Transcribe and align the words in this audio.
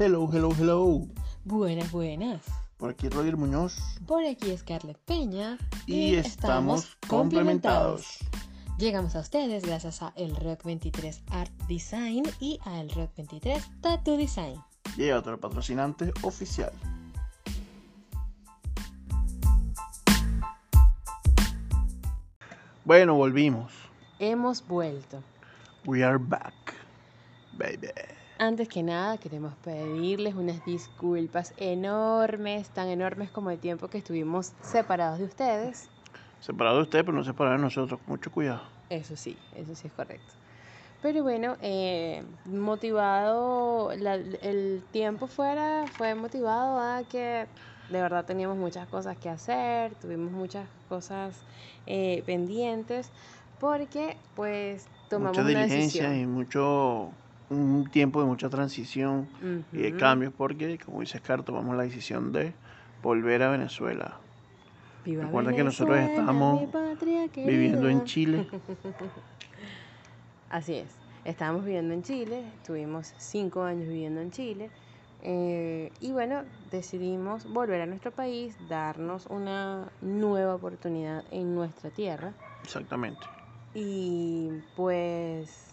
Hello, 0.00 0.28
hello, 0.32 0.50
hello. 0.56 1.08
Buenas, 1.44 1.90
buenas. 1.90 2.40
Por 2.76 2.90
aquí 2.90 3.08
Roger 3.08 3.36
Muñoz. 3.36 3.98
Por 4.06 4.24
aquí 4.24 4.56
Scarlett 4.56 4.96
Peña. 4.98 5.58
Y 5.86 6.14
estamos 6.14 6.96
complementados. 7.08 8.18
Llegamos 8.78 9.16
a 9.16 9.18
ustedes 9.18 9.64
gracias 9.64 10.00
a 10.00 10.12
El 10.14 10.36
Rock 10.36 10.62
23 10.62 11.24
Art 11.32 11.50
Design 11.66 12.22
y 12.38 12.60
a 12.64 12.80
El 12.80 12.90
Rock 12.90 13.10
23 13.16 13.80
Tattoo 13.80 14.16
Design. 14.16 14.62
Y 14.96 15.10
a 15.10 15.18
otro 15.18 15.36
patrocinante 15.40 16.12
oficial. 16.22 16.70
Bueno, 22.84 23.14
volvimos. 23.16 23.72
Hemos 24.20 24.64
vuelto. 24.64 25.24
We 25.84 26.04
are 26.04 26.18
back, 26.18 26.54
baby. 27.54 27.88
Antes 28.38 28.68
que 28.68 28.82
nada, 28.82 29.18
queremos 29.18 29.56
pedirles 29.56 30.34
unas 30.34 30.64
disculpas 30.64 31.54
enormes, 31.56 32.70
tan 32.70 32.88
enormes 32.88 33.30
como 33.32 33.50
el 33.50 33.58
tiempo 33.58 33.88
que 33.88 33.98
estuvimos 33.98 34.54
separados 34.62 35.18
de 35.18 35.24
ustedes. 35.24 35.90
Separado 36.40 36.76
de 36.76 36.82
ustedes, 36.82 37.04
pero 37.04 37.16
no 37.16 37.24
separados 37.24 37.58
de 37.58 37.64
nosotros. 37.64 38.00
Mucho 38.06 38.30
cuidado. 38.30 38.62
Eso 38.88 39.16
sí, 39.16 39.38
eso 39.50 39.74
sí 39.74 39.86
es 39.88 39.92
correcto. 39.92 40.34
Pero 41.00 41.22
bueno, 41.22 41.56
eh, 41.60 42.24
motivado, 42.44 43.92
la- 43.96 44.14
el 44.16 44.86
tiempo 44.92 45.28
fuera 45.28 45.88
fue 45.90 46.14
motivado 46.14 46.80
a 46.80 47.04
que 47.04 47.48
de 47.88 48.02
verdad 48.02 48.24
teníamos 48.26 48.56
muchas 48.56 48.88
cosas 48.88 49.18
que 49.18 49.28
hacer, 49.28 49.96
tuvimos 49.96 50.32
muchas 50.32 50.68
cosas 50.88 51.46
eh, 51.86 52.22
pendientes, 52.26 53.12
porque 53.58 54.18
pues 54.34 54.90
tomamos 55.08 55.38
Mucha 55.38 55.44
una 55.44 55.66
diligencia 55.66 56.08
decisión. 56.08 56.16
y 56.16 56.26
mucho 56.26 57.18
un 57.50 57.88
tiempo 57.90 58.20
de 58.20 58.26
mucha 58.26 58.48
transición 58.48 59.28
y 59.72 59.78
de 59.78 59.96
cambios 59.96 60.32
porque, 60.36 60.78
como 60.78 61.00
dice 61.00 61.18
Scar, 61.18 61.42
tomamos 61.42 61.76
la 61.76 61.84
decisión 61.84 62.32
de 62.32 62.52
volver 63.02 63.42
a 63.42 63.50
Venezuela. 63.50 64.18
Viva 65.04 65.26
que 65.30 65.64
nosotros 65.64 65.96
Venezuela, 65.96 66.20
estamos 66.20 66.60
mi 66.60 66.66
patria 66.66 67.28
Viviendo 67.34 67.88
en. 67.88 68.04
Chile. 68.04 68.46
Así 70.50 70.74
es, 70.74 70.88
estábamos 71.24 71.64
viviendo 71.64 71.94
en 71.94 72.02
Chile, 72.02 72.42
tuvimos 72.66 73.14
cinco 73.16 73.62
años 73.62 73.88
viviendo 73.88 74.20
en 74.20 74.30
Chile 74.30 74.70
eh, 75.22 75.90
y 76.00 76.12
bueno, 76.12 76.42
decidimos 76.70 77.50
volver 77.52 77.80
a 77.80 77.86
nuestro 77.86 78.12
país, 78.12 78.56
darnos 78.68 79.26
una 79.26 79.90
nueva 80.00 80.54
oportunidad 80.54 81.24
en 81.30 81.54
nuestra 81.54 81.90
tierra 81.90 82.32
Exactamente. 82.62 83.20
y 83.74 84.50
pues 84.76 85.67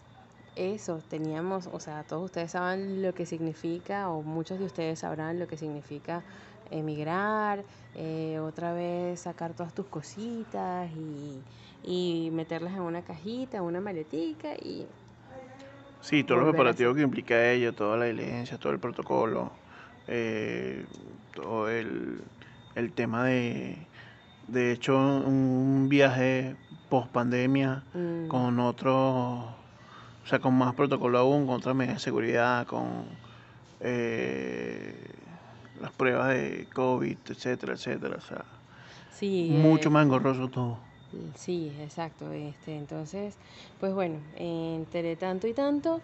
eso, 0.56 1.04
teníamos, 1.08 1.68
o 1.68 1.80
sea, 1.80 2.04
todos 2.06 2.24
ustedes 2.26 2.52
saben 2.52 3.02
lo 3.02 3.14
que 3.14 3.26
significa 3.26 4.10
o 4.10 4.24
muchos 4.24 4.60
de 4.60 4.66
ustedes 4.66 5.00
sabrán 5.00 5.40
lo 5.40 5.48
que 5.48 5.58
significa 5.58 6.24
emigrar, 6.70 7.66
eh, 7.94 8.40
otra 8.40 8.74
vez 8.74 9.22
sacar 9.22 9.54
todas 9.54 9.74
tus 9.74 9.88
cositas 9.88 10.90
y, 10.92 11.46
y 11.84 12.30
meterlas 12.34 12.74
en 12.74 12.82
una 12.82 13.04
cajita, 13.04 13.62
una 13.62 13.82
maletica 13.82 14.56
y 14.56 14.88
Sí, 16.00 16.24
todos 16.24 16.40
los 16.42 16.48
preparativos 16.50 16.96
que 16.96 17.02
implica 17.02 17.52
ello, 17.52 17.74
toda 17.74 17.98
la 17.98 18.06
diligencia, 18.06 18.58
todo 18.60 18.74
el 18.74 18.80
protocolo, 18.80 19.60
eh, 20.08 20.86
todo 21.34 21.70
el, 21.70 22.32
el 22.76 22.94
tema 22.94 23.26
de, 23.26 23.90
de 24.48 24.72
hecho, 24.72 24.98
un 24.98 25.88
viaje 25.90 26.58
post 26.90 27.12
pandemia 27.12 27.88
mm, 27.94 28.28
con 28.28 28.60
otro, 28.60 29.65
o 30.26 30.28
sea, 30.28 30.40
con 30.40 30.56
más 30.56 30.74
protocolo 30.74 31.20
aún, 31.20 31.46
con 31.46 31.58
otras 31.58 31.76
medidas 31.76 31.98
de 31.98 32.04
seguridad, 32.04 32.66
con 32.66 33.06
eh, 33.80 34.96
las 35.80 35.92
pruebas 35.92 36.30
de 36.30 36.68
COVID, 36.74 37.18
etcétera, 37.30 37.74
etcétera, 37.74 38.16
o 38.18 38.22
sea, 38.22 38.44
sí, 39.12 39.50
mucho 39.52 39.90
eh, 39.90 39.92
más 39.92 40.06
engorroso 40.06 40.50
todo. 40.50 40.80
Sí, 41.36 41.72
exacto. 41.80 42.32
Este, 42.32 42.76
entonces, 42.76 43.38
pues 43.80 43.94
bueno, 43.94 44.20
entre 44.36 45.16
tanto 45.16 45.48
y 45.48 45.54
tanto 45.54 46.02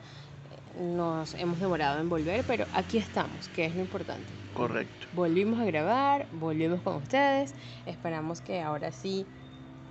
nos 0.79 1.33
hemos 1.33 1.59
demorado 1.59 1.99
en 1.99 2.07
volver, 2.07 2.45
pero 2.45 2.65
aquí 2.73 2.97
estamos, 2.97 3.49
que 3.49 3.65
es 3.65 3.75
lo 3.75 3.81
importante. 3.81 4.27
Correcto. 4.53 5.07
Volvimos 5.13 5.59
a 5.59 5.65
grabar, 5.65 6.27
volvimos 6.33 6.81
con 6.81 6.97
ustedes. 6.97 7.53
Esperamos 7.85 8.41
que 8.41 8.61
ahora 8.61 8.91
sí, 8.91 9.25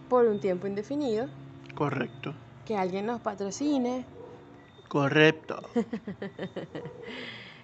por 0.08 0.26
un 0.26 0.40
tiempo 0.40 0.66
indefinido, 0.66 1.26
Correcto. 1.74 2.32
que 2.64 2.76
alguien 2.76 3.06
nos 3.06 3.20
patrocine. 3.20 4.04
Correcto. 4.90 5.62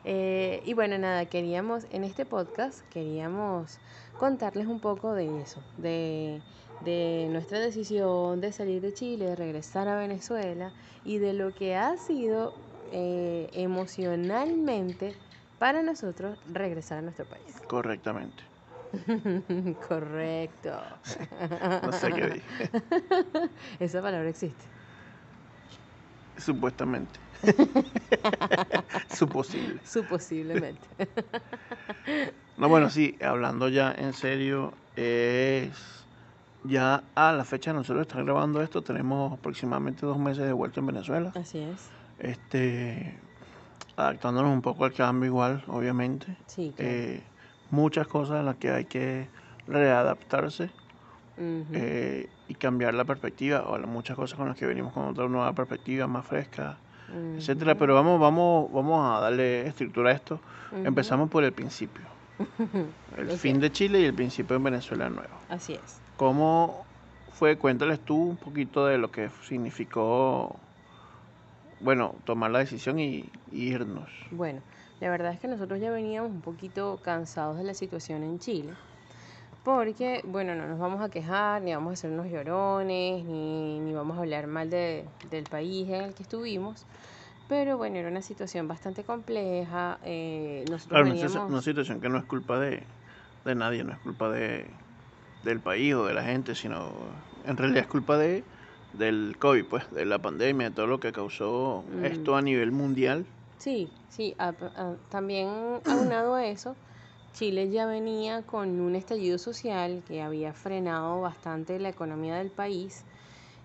Eh, 0.09 0.63
y 0.65 0.73
bueno, 0.75 0.99
nada, 0.99 1.25
queríamos, 1.25 1.89
en 1.91 2.05
este 2.05 2.25
podcast, 2.25 2.89
queríamos 2.91 3.81
contarles 4.21 4.69
un 4.69 4.79
poco 4.79 5.15
de 5.15 5.43
eso, 5.43 5.61
de, 5.79 6.41
de 6.85 7.27
nuestra 7.33 7.59
decisión 7.59 8.41
de 8.41 8.53
salir 8.53 8.81
de 8.83 8.95
Chile, 8.95 9.25
de 9.25 9.35
regresar 9.35 9.89
a 9.89 9.97
Venezuela 9.97 10.71
y 11.05 11.19
de 11.19 11.33
lo 11.33 11.53
que 11.53 11.75
ha 11.75 11.97
sido 11.97 12.55
eh, 12.93 13.51
emocionalmente 13.53 15.17
para 15.59 15.83
nosotros 15.83 16.39
regresar 16.53 16.99
a 16.99 17.03
nuestro 17.03 17.25
país. 17.25 17.61
Correctamente. 17.67 18.45
Correcto. 19.89 20.71
No 21.83 21.91
sé 21.91 22.13
qué 22.13 22.27
dije. 22.29 22.71
Esa 23.81 24.01
palabra 24.01 24.29
existe. 24.29 24.76
Supuestamente. 26.37 27.19
Suposible. 29.15 29.81
Suposiblemente. 29.85 30.87
No, 32.57 32.71
bueno, 32.71 32.89
sí, 32.89 33.19
hablando 33.21 33.69
ya 33.69 33.93
en 33.93 34.15
serio, 34.15 34.73
es 34.97 35.69
ya 36.65 37.05
a 37.15 37.33
la 37.33 37.45
fecha 37.45 37.71
de 37.71 37.77
nosotros 37.77 38.07
estar 38.07 38.25
grabando 38.25 38.63
esto, 38.63 38.81
tenemos 38.81 39.35
aproximadamente 39.35 40.07
dos 40.07 40.19
meses 40.19 40.47
de 40.47 40.53
vuelta 40.55 40.81
en 40.81 40.87
Venezuela. 40.87 41.33
Así 41.35 41.59
es. 41.59 41.91
Este, 42.19 43.15
adaptándonos 43.97 44.53
un 44.53 44.63
poco 44.63 44.87
al 44.87 44.95
cambio 44.95 45.27
igual, 45.27 45.65
obviamente. 45.67 46.35
Sí, 46.47 46.73
claro. 46.75 46.91
Eh, 46.91 47.23
muchas 47.71 48.07
cosas 48.07 48.41
en 48.41 48.47
las 48.47 48.57
que 48.57 48.71
hay 48.71 48.85
que 48.87 49.29
readaptarse 49.67 50.71
eh, 51.39 52.29
y 52.49 52.55
cambiar 52.55 52.95
la 52.95 53.05
perspectiva, 53.05 53.65
o 53.67 53.79
las 53.79 53.89
muchas 53.89 54.17
cosas 54.17 54.39
con 54.39 54.49
las 54.49 54.57
que 54.57 54.67
venimos 54.67 54.93
con 54.93 55.07
otra 55.07 55.29
nueva 55.29 55.53
perspectiva 55.53 56.07
más 56.07 56.27
fresca, 56.27 56.79
etcétera. 57.37 57.73
Ujú. 57.73 57.79
Pero 57.81 57.95
vamos, 57.95 58.21
vamos, 58.21 58.73
vamos 58.73 59.17
a 59.17 59.21
darle 59.21 59.67
estructura 59.67 60.11
a 60.11 60.13
esto. 60.15 60.41
Empezamos 60.85 61.31
por 61.31 61.45
el 61.45 61.53
principio. 61.53 62.05
El 63.17 63.31
fin 63.31 63.61
de 63.61 63.73
Chile 63.73 64.01
y 64.01 64.05
el 64.05 64.13
principio 64.13 64.57
en 64.57 64.63
Venezuela 64.63 65.09
nuevo. 65.09 65.33
Así 65.49 65.73
es. 65.73 66.01
¿Cómo 66.19 66.85
fue? 67.33 67.57
Cuéntales 67.57 67.99
tú 68.01 68.15
un 68.17 68.37
poquito 68.37 68.85
de 68.85 68.99
lo 68.99 69.11
que 69.11 69.31
significó, 69.49 70.55
bueno, 71.81 72.15
tomar 72.25 72.51
la 72.51 72.59
decisión 72.59 72.99
y, 72.99 73.31
y 73.51 73.69
irnos. 73.69 74.11
Bueno, 74.31 74.61
la 75.01 75.09
verdad 75.09 75.33
es 75.33 75.41
que 75.41 75.49
nosotros 75.49 75.81
ya 75.81 75.91
veníamos 75.91 76.31
un 76.31 76.43
poquito 76.43 77.01
cansados 77.03 77.57
de 77.57 77.65
la 77.65 77.73
situación 77.73 78.23
en 78.23 78.39
Chile, 78.39 78.75
porque, 79.67 80.21
bueno, 80.25 80.55
no 80.55 80.69
nos 80.69 80.79
vamos 80.79 81.03
a 81.03 81.09
quejar, 81.09 81.61
ni 81.61 81.75
vamos 81.75 81.91
a 81.91 81.95
hacer 81.95 82.13
unos 82.13 82.29
llorones, 82.31 83.25
ni, 83.25 83.81
ni 83.81 83.93
vamos 83.93 84.17
a 84.17 84.21
hablar 84.21 84.47
mal 84.47 84.71
de- 84.71 85.09
del 85.29 85.43
país 85.43 85.89
en 85.89 86.03
el 86.05 86.15
que 86.15 86.23
estuvimos, 86.23 86.87
pero 87.49 87.77
bueno, 87.77 87.97
era 87.97 88.09
una 88.09 88.23
situación 88.23 88.69
bastante 88.69 89.03
compleja. 89.03 89.99
eh, 90.05 90.63
nosotros 90.71 90.89
Claro, 91.01 91.07
veníamos... 91.07 91.51
una 91.51 91.63
situación 91.63 92.01
que 92.01 92.09
no 92.09 92.17
es 92.17 92.25
culpa 92.27 92.61
de, 92.61 92.85
de 93.45 93.55
nadie, 93.57 93.83
no 93.83 93.93
es 93.93 93.99
culpa 93.99 94.31
de, 94.31 94.71
del 95.43 95.59
país 95.59 95.95
o 95.95 96.07
de 96.07 96.15
la 96.15 96.23
gente, 96.23 96.55
sino 96.55 96.93
en 97.45 97.57
realidad 97.57 97.81
es 97.83 97.89
culpa 97.89 98.17
de 98.19 98.45
del 98.93 99.37
COVID, 99.41 99.65
pues, 99.65 99.91
de 99.91 100.07
la 100.07 100.21
pandemia, 100.21 100.69
de 100.71 100.77
todo 100.77 100.87
lo 100.87 101.01
que 101.01 101.11
causó 101.11 101.83
Mm. 101.91 102.05
esto 102.05 102.37
a 102.37 102.41
nivel 102.41 102.71
mundial. 102.71 103.27
Sí, 103.59 103.91
sí, 104.11 104.37
a- 104.39 104.55
a- 104.77 104.95
también 105.11 105.49
aunado 105.87 106.37
a 106.37 106.47
eso, 106.47 106.77
Chile 107.37 107.69
ya 107.69 107.85
venía 107.85 108.41
con 108.43 108.81
un 108.81 108.97
estallido 108.97 109.37
social 109.37 110.03
que 110.09 110.23
había 110.23 110.55
frenado 110.55 111.21
bastante 111.21 111.79
la 111.79 111.91
economía 111.91 112.37
del 112.37 112.51
país. 112.51 113.05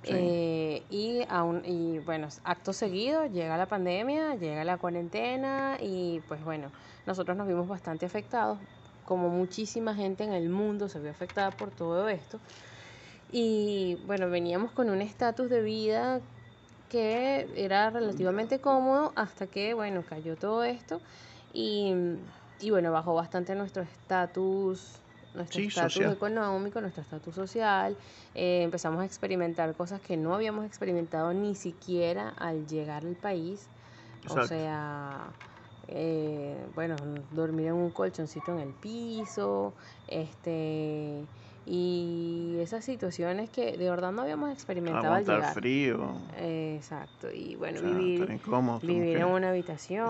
Sí. 0.04 0.12
eh, 0.14 0.84
y, 0.90 1.22
aún, 1.30 1.62
y 1.64 2.00
bueno, 2.00 2.28
acto 2.44 2.74
seguido 2.74 3.28
llega 3.28 3.56
la 3.56 3.68
pandemia, 3.68 4.36
llega 4.36 4.66
la 4.66 4.78
cuarentena 4.78 5.78
y 5.80 6.20
pues 6.28 6.44
bueno, 6.44 6.70
nosotros 7.06 7.38
nos 7.38 7.48
vimos 7.48 7.70
bastante 7.70 8.06
afectados, 8.06 8.58
como 9.06 9.30
muchísima 9.30 9.96
gente 9.96 10.26
en 10.26 10.34
el 10.34 10.50
mundo 10.50 10.90
se 10.90 11.00
vio 11.00 11.12
afectada 11.12 11.52
por 11.52 11.72
todo 11.72 12.10
esto. 12.10 12.40
Y 13.32 13.96
bueno, 14.06 14.30
veníamos 14.30 14.74
con 14.74 14.90
un 14.90 15.02
estatus 15.02 15.50
de 15.50 15.62
vida 15.62 16.20
que 16.90 17.48
era 17.56 17.90
relativamente 17.90 18.60
cómodo 18.60 19.14
hasta 19.16 19.48
que, 19.48 19.74
bueno, 19.74 20.04
cayó 20.04 20.36
todo 20.36 20.66
esto 20.66 21.00
y, 21.54 21.94
y 22.62 22.70
bueno, 22.70 22.92
bajó 22.92 23.14
bastante 23.14 23.56
nuestro 23.56 23.84
estatus, 23.84 25.02
nuestro 25.34 25.62
estatus 25.62 26.14
económico, 26.14 26.82
nuestro 26.82 27.02
estatus 27.04 27.34
social. 27.36 27.98
eh, 28.34 28.62
empezamos 28.64 29.02
a 29.02 29.06
experimentar 29.06 29.76
cosas 29.76 30.02
que 30.02 30.18
no 30.18 30.34
habíamos 30.34 30.66
experimentado 30.66 31.34
ni 31.34 31.56
siquiera 31.56 32.30
al 32.38 32.68
llegar 32.68 33.06
al 33.06 33.16
país. 33.16 33.70
O 34.24 34.24
Exacto. 34.24 34.48
sea, 34.50 35.34
eh, 35.88 36.68
bueno, 36.76 36.96
dormir 37.32 37.68
en 37.68 37.74
un 37.74 37.90
colchoncito 37.92 38.52
en 38.54 38.60
el 38.60 38.74
piso, 38.74 39.74
este, 40.08 41.26
y 41.66 42.58
esas 42.60 42.86
situaciones 42.86 43.50
que 43.50 43.78
de 43.78 43.90
verdad 43.90 44.12
no 44.12 44.22
habíamos 44.22 44.52
experimentado 44.52 45.14
al 45.14 45.26
llegar. 45.26 45.54
frío. 45.54 46.00
exacto, 46.38 47.32
y 47.32 47.56
bueno, 47.56 47.82
vivir, 47.82 48.28
vivir 48.82 49.18
en 49.18 49.26
una 49.26 49.50
habitación. 49.50 50.08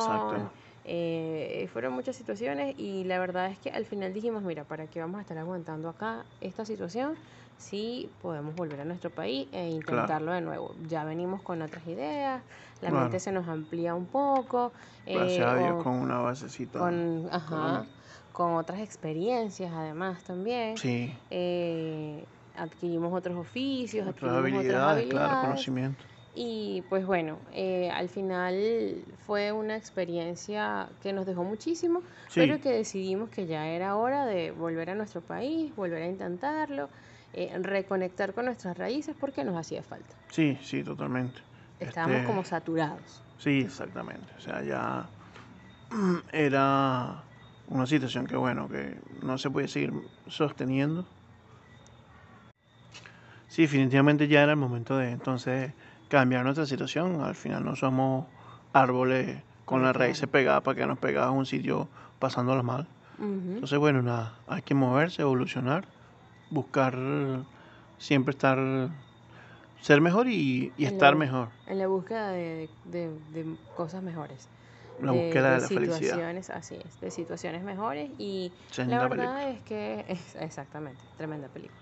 Eh, 0.84 1.70
fueron 1.72 1.94
muchas 1.94 2.16
situaciones 2.16 2.76
y 2.78 3.04
la 3.04 3.20
verdad 3.20 3.48
es 3.48 3.60
que 3.60 3.70
al 3.70 3.86
final 3.86 4.14
dijimos, 4.14 4.42
mira, 4.44 4.64
¿para 4.64 4.88
qué 4.88 5.00
vamos 5.00 5.20
a 5.20 5.22
estar 5.22 5.38
aguantando 5.38 5.90
acá 5.90 6.26
esta 6.42 6.66
situación? 6.66 7.16
Si 7.58 8.10
podemos 8.24 8.56
volver 8.56 8.82
a 8.82 8.86
nuestro 8.86 9.12
país 9.12 9.48
e 9.52 9.70
intentarlo 9.70 10.34
de 10.34 10.42
nuevo. 10.42 10.74
Ya 10.88 11.04
venimos 11.04 11.42
con 11.44 11.62
otras 11.62 11.86
ideas, 11.86 12.42
la 12.82 12.90
mente 12.90 13.20
se 13.20 13.32
nos 13.32 13.48
amplía 13.48 13.94
un 13.94 14.08
poco. 14.08 14.74
Gracias 15.06 15.46
a 15.46 15.56
Dios, 15.56 15.84
con 15.84 15.94
una 15.94 16.18
basecita. 16.20 16.80
Con, 16.80 17.28
ajá, 17.32 17.86
con 18.32 18.56
otras 18.56 18.80
experiencias 18.80 19.72
además 19.74 20.24
también. 20.24 20.78
Sí. 20.78 21.14
Eh, 21.30 22.26
adquirimos 22.56 23.14
otros 23.14 23.38
oficios, 23.38 24.08
otras 24.08 24.34
adquirimos 24.34 24.66
otras 24.66 24.82
habilidades. 24.82 25.10
Claro, 25.10 25.42
conocimiento. 25.42 26.04
Y 26.34 26.84
pues 26.88 27.06
bueno, 27.06 27.40
eh, 27.52 27.90
al 27.92 28.08
final 28.08 29.04
fue 29.26 29.52
una 29.52 29.76
experiencia 29.76 30.90
que 31.02 31.12
nos 31.12 31.26
dejó 31.26 31.44
muchísimo, 31.44 32.04
pero 32.34 32.62
que 32.62 32.72
decidimos 32.72 33.30
que 33.30 33.46
ya 33.48 33.68
era 33.68 33.98
hora 33.98 34.26
de 34.26 34.52
volver 34.52 34.90
a 34.92 34.96
nuestro 34.96 35.22
país, 35.22 35.76
volver 35.76 36.04
a 36.04 36.08
intentarlo, 36.08 36.90
eh, 37.34 37.52
reconectar 37.60 38.34
con 38.34 38.46
nuestras 38.46 38.78
raíces 38.78 39.16
porque 39.20 39.44
nos 39.44 39.58
hacía 39.58 39.84
falta. 39.84 40.16
Sí, 40.30 40.58
sí, 40.62 40.84
totalmente. 40.84 41.42
Estábamos 41.80 42.18
este, 42.18 42.28
como 42.28 42.44
saturados. 42.46 43.24
Sí, 43.38 43.60
exactamente. 43.60 44.32
O 44.38 44.40
sea, 44.40 44.64
ya 44.64 45.10
era 46.32 47.26
una 47.66 47.86
situación 47.86 48.26
que 48.26 48.38
bueno, 48.38 48.70
que 48.70 49.02
no 49.22 49.38
se 49.38 49.50
puede 49.50 49.68
seguir 49.68 49.92
sosteniendo. 50.28 51.08
Sí, 53.48 53.64
definitivamente 53.64 54.30
ya 54.30 54.44
era 54.44 54.54
el 54.54 54.58
momento 54.58 54.98
de 54.98 55.12
entonces 55.12 55.74
cambiar 56.12 56.44
nuestra 56.44 56.66
situación. 56.66 57.22
Al 57.22 57.36
final 57.36 57.64
no 57.64 57.76
somos 57.76 58.26
árboles 58.74 59.42
con 59.66 59.82
las 59.82 59.96
raíces 59.96 60.28
pegadas 60.28 60.62
para 60.62 60.76
que 60.76 60.86
nos 60.86 61.00
pegadas 61.00 61.30
a 61.30 61.32
un 61.32 61.46
sitio 61.46 61.88
pasándolas 62.20 62.64
mal. 62.64 62.86
Entonces, 63.20 63.78
bueno, 63.78 64.02
nada, 64.02 64.34
hay 64.48 64.64
que 64.64 64.74
moverse, 64.74 65.22
evolucionar, 65.22 65.86
buscar 66.50 66.98
siempre 68.00 68.32
estar, 68.32 68.58
ser 69.80 70.02
mejor 70.02 70.28
y, 70.28 70.74
estar 70.80 71.16
mejor. 71.16 71.50
En 71.68 71.78
la 71.78 71.86
búsqueda 71.86 72.32
de, 72.32 72.68
cosas 73.76 74.02
mejores. 74.02 74.50
La 75.00 75.12
búsqueda 75.12 75.54
de, 75.54 75.62
la 75.62 75.68
situaciones, 75.68 76.50
así 76.50 76.80
es, 76.84 77.00
de 77.00 77.12
situaciones 77.12 77.64
mejores 77.64 78.10
y 78.18 78.52
la 78.76 79.08
verdad 79.08 79.50
es 79.50 79.62
que, 79.62 80.04
exactamente, 80.40 81.02
tremenda 81.16 81.48
película. 81.48 81.81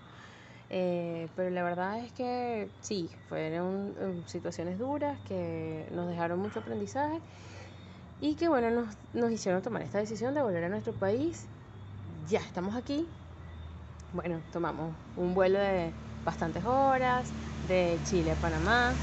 Eh, 0.72 1.28
pero 1.34 1.50
la 1.50 1.64
verdad 1.64 1.98
es 1.98 2.12
que 2.12 2.68
sí, 2.80 3.10
fueron 3.28 3.92
um, 4.00 4.24
situaciones 4.26 4.78
duras 4.78 5.18
que 5.26 5.84
nos 5.92 6.08
dejaron 6.08 6.38
mucho 6.38 6.60
aprendizaje 6.60 7.18
y 8.20 8.36
que 8.36 8.48
bueno, 8.48 8.70
nos, 8.70 8.96
nos 9.12 9.32
hicieron 9.32 9.62
tomar 9.62 9.82
esta 9.82 9.98
decisión 9.98 10.32
de 10.32 10.42
volver 10.42 10.62
a 10.62 10.68
nuestro 10.68 10.92
país. 10.92 11.46
Ya 12.28 12.38
estamos 12.38 12.76
aquí. 12.76 13.04
Bueno, 14.12 14.40
tomamos 14.52 14.94
un 15.16 15.34
vuelo 15.34 15.58
de 15.58 15.92
bastantes 16.24 16.64
horas 16.64 17.32
de 17.66 17.98
Chile 18.04 18.32
a 18.32 18.36
Panamá. 18.36 18.94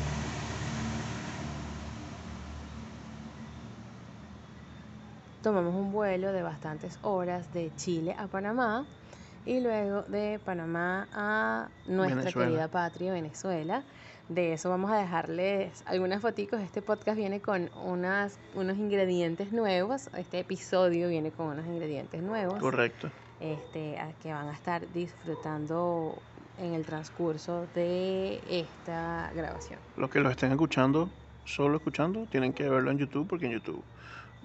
Tomamos 5.44 5.75
un 5.75 5.92
vuelo 5.92 6.31
de 6.31 6.44
bastantes 6.44 6.98
horas 7.02 7.54
de 7.54 7.72
Chile 7.75 8.16
a 8.18 8.28
Panamá 8.28 8.86
y 9.47 9.61
luego 9.61 10.01
de 10.03 10.39
Panamá 10.44 11.07
a 11.13 11.69
nuestra 11.88 12.31
querida 12.31 12.67
patria 12.67 13.13
Venezuela. 13.13 13.83
De 14.27 14.51
eso 14.51 14.69
vamos 14.69 14.91
a 14.91 14.97
dejarles 14.97 15.83
algunas 15.85 16.21
fotos. 16.21 16.59
Este 16.61 16.81
podcast 16.81 17.17
viene 17.17 17.39
con 17.39 17.69
unas, 17.85 18.38
unos 18.55 18.77
ingredientes 18.77 19.53
nuevos. 19.53 20.09
Este 20.17 20.39
episodio 20.39 21.07
viene 21.07 21.31
con 21.31 21.47
unos 21.47 21.65
ingredientes 21.65 22.21
nuevos. 22.21 22.59
Correcto. 22.59 23.09
Este, 23.39 23.97
que 24.21 24.33
van 24.33 24.49
a 24.49 24.53
estar 24.53 24.91
disfrutando 24.91 26.21
en 26.59 26.73
el 26.73 26.85
transcurso 26.85 27.67
de 27.73 28.41
esta 28.49 29.31
grabación. 29.33 29.79
Los 29.95 30.09
que 30.09 30.19
lo 30.19 30.29
estén 30.29 30.51
escuchando, 30.51 31.09
solo 31.45 31.77
escuchando, 31.77 32.25
tienen 32.25 32.51
que 32.51 32.67
verlo 32.67 32.91
en 32.91 32.97
YouTube 32.97 33.27
porque 33.29 33.45
en 33.45 33.53
YouTube 33.53 33.81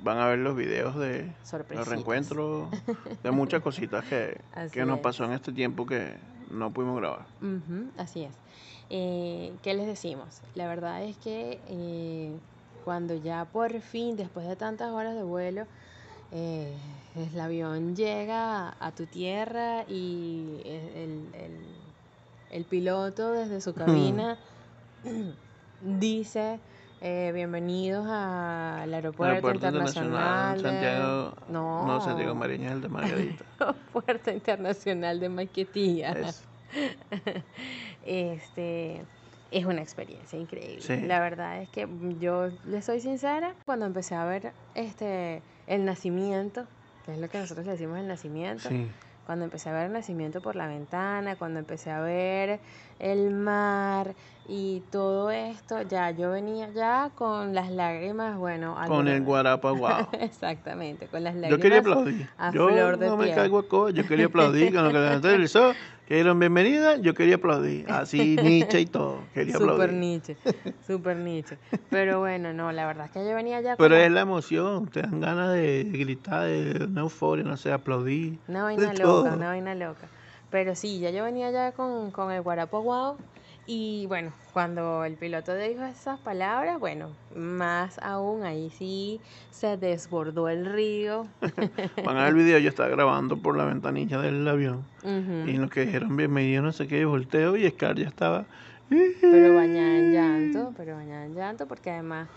van 0.02 0.18
a 0.18 0.26
ver 0.26 0.38
los 0.38 0.56
videos 0.56 0.96
de 0.96 1.32
los 1.70 1.88
reencuentros, 1.88 2.68
de 3.22 3.30
muchas 3.30 3.62
cositas 3.62 4.04
que, 4.04 4.40
que 4.72 4.84
nos 4.84 5.00
pasó 5.00 5.24
en 5.24 5.32
este 5.32 5.52
tiempo 5.52 5.86
que 5.86 6.14
no 6.50 6.70
pudimos 6.70 6.98
grabar. 6.98 7.26
así 7.96 8.24
es. 8.24 8.34
Eh, 8.90 9.52
¿Qué 9.62 9.74
les 9.74 9.86
decimos? 9.86 10.42
La 10.54 10.66
verdad 10.66 11.02
es 11.02 11.16
que 11.16 11.58
eh, 11.68 12.32
cuando 12.84 13.14
ya 13.14 13.46
por 13.46 13.80
fin, 13.80 14.16
después 14.16 14.46
de 14.46 14.56
tantas 14.56 14.90
horas 14.90 15.14
de 15.14 15.22
vuelo, 15.22 15.66
eh, 16.30 16.74
el 17.16 17.40
avión 17.40 17.96
llega 17.96 18.76
a 18.80 18.92
tu 18.92 19.06
tierra 19.06 19.84
y 19.88 20.60
el, 20.64 21.26
el, 21.34 21.58
el 22.50 22.64
piloto 22.64 23.32
desde 23.32 23.60
su 23.60 23.74
cabina 23.74 24.38
dice 25.80 26.58
eh, 27.04 27.32
bienvenidos 27.34 28.06
al 28.06 28.94
Aeropuerto, 28.94 29.52
Internacional, 29.52 30.60
Santiago, 30.60 31.34
no, 31.48 31.84
no 31.84 32.00
Santiago 32.00 32.36
Mariñas, 32.36 32.72
el 32.72 32.80
de 32.80 32.88
Margarita. 32.88 33.44
Aeropuerto 33.58 34.30
Internacional 34.30 35.18
de 35.18 35.28
Maquetilla. 35.28 36.14
este 38.06 39.02
es 39.50 39.64
una 39.64 39.82
experiencia 39.82 40.38
increíble. 40.38 41.06
La 41.08 41.18
verdad 41.18 41.60
es 41.60 41.68
que 41.70 41.88
yo 42.20 42.50
le 42.66 42.80
soy 42.82 43.00
sincera, 43.00 43.54
cuando 43.66 43.84
empecé 43.84 44.14
a 44.14 44.24
ver 44.24 44.52
este 44.76 45.42
el 45.66 45.84
nacimiento, 45.84 46.66
que 47.04 47.14
es 47.14 47.18
lo 47.18 47.28
que 47.28 47.38
nosotros 47.38 47.66
le 47.66 47.72
decimos 47.72 47.98
el 47.98 48.06
nacimiento, 48.06 48.68
cuando 49.26 49.44
empecé 49.44 49.70
a 49.70 49.72
ver 49.72 49.86
el 49.86 49.92
nacimiento 49.92 50.40
por 50.40 50.56
la 50.56 50.66
ventana, 50.66 51.36
cuando 51.36 51.58
empecé 51.58 51.90
a 51.90 52.00
ver 52.00 52.60
el 52.98 53.30
mar 53.30 54.14
y 54.48 54.82
todo 54.90 55.30
esto, 55.30 55.82
ya 55.82 56.10
yo 56.10 56.30
venía 56.30 56.70
ya 56.70 57.10
con 57.14 57.54
las 57.54 57.70
lágrimas, 57.70 58.36
bueno, 58.36 58.76
con 58.86 59.08
el 59.08 59.22
guarapa 59.22 59.70
guau. 59.72 60.08
Exactamente, 60.12 61.06
con 61.06 61.22
las 61.22 61.34
lágrimas. 61.34 61.58
Yo 61.58 61.62
quería 61.62 61.78
aplaudir. 61.78 62.28
yo 62.52 62.96
no 62.96 63.16
me 63.16 63.32
caigo 63.32 63.60
a 63.60 63.90
yo 63.90 64.06
quería 64.06 64.26
aplaudir 64.26 64.74
con 64.74 64.84
lo 64.84 64.90
que 64.90 64.98
la 64.98 65.20
televisor, 65.20 65.74
que 66.06 66.14
dieron 66.14 66.38
bienvenida, 66.38 66.96
yo 66.96 67.14
quería 67.14 67.36
aplaudir, 67.36 67.90
así 67.90 68.36
Nietzsche 68.42 68.80
y 68.80 68.86
todo, 68.86 69.20
quería 69.32 69.56
aplaudir. 69.56 69.74
Super 69.74 69.92
Nietzsche, 69.92 70.36
super 70.86 71.16
Nietzsche. 71.16 71.56
Pero 71.90 72.20
bueno, 72.20 72.52
no, 72.52 72.72
la 72.72 72.86
verdad 72.86 73.06
es 73.06 73.12
que 73.12 73.24
yo 73.24 73.34
venía 73.34 73.60
ya 73.60 73.76
Pero 73.76 73.96
es 73.96 74.10
la 74.10 74.22
emoción, 74.22 74.88
te 74.88 75.02
dan 75.02 75.20
ganas 75.20 75.52
de 75.52 75.84
gritar, 75.92 76.46
de 76.46 76.84
una 76.84 77.02
euforia, 77.02 77.44
no 77.44 77.56
sé, 77.56 77.72
aplaudir. 77.72 78.38
Una 78.48 78.64
vaina 78.64 78.92
loca, 78.94 79.32
una 79.34 79.48
vaina 79.48 79.74
loca. 79.74 80.08
Pero 80.50 80.74
sí, 80.74 80.98
ya 80.98 81.10
yo 81.10 81.24
venía 81.24 81.50
ya 81.50 81.72
con, 81.72 82.10
con 82.10 82.30
el 82.30 82.42
guarapo 82.42 82.80
guau. 82.82 83.16
Y 83.66 84.06
bueno, 84.08 84.32
cuando 84.52 85.04
el 85.04 85.14
piloto 85.14 85.54
dijo 85.54 85.84
esas 85.84 86.18
palabras, 86.18 86.80
bueno, 86.80 87.10
más 87.36 87.98
aún 88.02 88.42
ahí 88.42 88.70
sí 88.70 89.20
se 89.50 89.76
desbordó 89.76 90.48
el 90.48 90.66
río. 90.66 91.28
Van 92.04 92.16
a 92.16 92.24
ver 92.24 92.30
el 92.30 92.34
video, 92.34 92.58
yo 92.58 92.68
estaba 92.68 92.88
grabando 92.88 93.36
por 93.36 93.56
la 93.56 93.64
ventanilla 93.64 94.18
del 94.20 94.46
avión. 94.48 94.84
Y 95.04 95.52
los 95.52 95.70
que 95.70 95.86
dijeron 95.86 96.16
bienvenido, 96.16 96.62
no 96.62 96.72
sé 96.72 96.88
qué, 96.88 97.04
volteo 97.04 97.56
y 97.56 97.68
Scar 97.70 97.96
ya 97.96 98.08
estaba. 98.08 98.46
Pero 98.88 99.54
bañada 99.54 99.96
en 99.96 100.12
llanto, 100.12 100.74
pero 100.76 100.96
bañada 100.96 101.24
en 101.24 101.34
llanto, 101.34 101.66
porque 101.66 101.90
además 101.90 102.28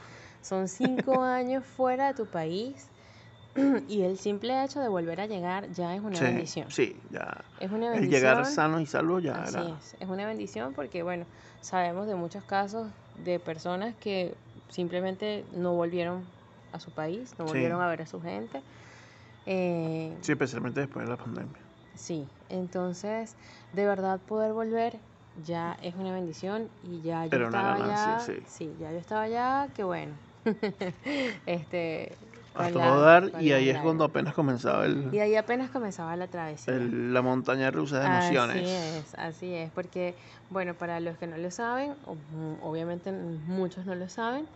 son 0.42 0.68
cinco 0.68 1.22
años 1.24 1.66
fuera 1.66 2.08
de 2.08 2.14
tu 2.14 2.28
país 2.28 2.88
y 3.88 4.02
el 4.02 4.18
simple 4.18 4.64
hecho 4.64 4.82
de 4.82 4.88
volver 4.88 5.22
a 5.22 5.28
llegar 5.28 5.72
ya 5.72 5.96
es 5.96 6.02
una 6.02 6.20
bendición. 6.20 6.70
Sí, 6.70 7.00
ya. 7.10 7.46
Es 7.60 7.72
una 7.72 7.90
bendición. 7.90 8.04
El 8.04 8.10
llegar 8.10 8.46
sano 8.46 8.80
y 8.80 8.86
salvo 8.86 9.20
ya 9.20 9.44
así 9.44 9.58
es. 9.58 9.96
Es 10.00 10.10
una 10.10 10.26
bendición 10.26 10.74
porque, 10.74 11.04
bueno, 11.04 11.26
sabemos 11.62 12.08
de 12.08 12.16
muchos 12.16 12.44
casos 12.44 12.88
de 13.24 13.40
personas 13.40 13.96
que 13.96 14.36
simplemente 14.70 15.46
no 15.54 15.74
volvieron 15.74 16.26
a 16.74 16.80
su 16.80 16.92
país, 16.92 17.34
no 17.40 17.46
volvieron 17.46 17.82
a 17.82 17.88
ver 17.88 18.02
a 18.02 18.06
su 18.06 18.22
gente. 18.22 18.62
Eh, 19.46 20.18
sí, 20.22 20.32
especialmente 20.32 20.82
después 20.82 21.06
de 21.06 21.12
la 21.12 21.18
pandemia. 21.18 21.62
Sí, 21.96 22.28
entonces, 22.50 23.36
de 23.72 23.86
verdad 23.86 24.20
poder 24.20 24.52
volver 24.52 25.00
ya 25.46 25.78
es 25.82 25.96
una 25.96 26.14
bendición 26.14 26.70
y 26.84 27.02
ya 27.02 27.26
yo 27.26 27.46
estaba 27.46 27.78
ya, 27.80 28.20
sí. 28.20 28.34
sí, 28.48 28.76
ya 28.80 28.92
yo 28.92 28.98
estaba 28.98 29.28
ya, 29.28 29.70
que 29.74 29.84
bueno. 29.84 30.14
este 31.46 32.18
a 32.56 32.70
todo 32.70 33.02
dar 33.02 33.32
y 33.42 33.52
ahí 33.52 33.70
es 33.70 33.80
cuando 33.80 34.04
apenas 34.04 34.34
comenzaba 34.34 34.86
el... 34.86 35.14
Y 35.14 35.20
ahí 35.20 35.36
apenas 35.36 35.70
comenzaba 35.70 36.16
la 36.16 36.28
travesía. 36.28 36.74
la 36.74 37.22
montaña 37.22 37.72
rusa 37.72 38.00
de 38.00 38.06
emociones. 38.06 38.58
Así 38.58 38.72
es, 38.72 39.16
así 39.16 39.54
es, 39.54 39.72
porque, 39.72 40.16
bueno, 40.50 40.74
para 40.74 41.00
los 41.00 41.18
que 41.18 41.28
no 41.28 41.38
lo 41.38 41.52
saben, 41.52 41.94
obviamente 42.62 43.12
muchos 43.12 43.86
no 43.86 43.96
lo 43.96 44.10
saben, 44.10 44.48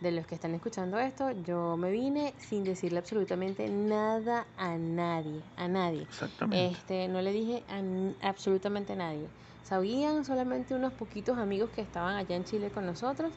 de 0.00 0.12
los 0.12 0.26
que 0.26 0.34
están 0.34 0.54
escuchando 0.54 0.98
esto, 0.98 1.30
yo 1.46 1.76
me 1.76 1.90
vine 1.90 2.34
sin 2.38 2.64
decirle 2.64 2.98
absolutamente 2.98 3.68
nada 3.68 4.46
a 4.58 4.76
nadie, 4.76 5.40
a 5.56 5.68
nadie. 5.68 6.02
Exactamente. 6.02 6.76
Este, 6.76 7.08
no 7.08 7.22
le 7.22 7.32
dije 7.32 7.62
a 7.68 8.28
absolutamente 8.28 8.92
a 8.92 8.96
nadie. 8.96 9.26
Sabían 9.64 10.24
solamente 10.24 10.74
unos 10.74 10.92
poquitos 10.92 11.38
amigos 11.38 11.70
que 11.74 11.80
estaban 11.80 12.14
allá 12.16 12.36
en 12.36 12.44
Chile 12.44 12.70
con 12.70 12.86
nosotros 12.86 13.32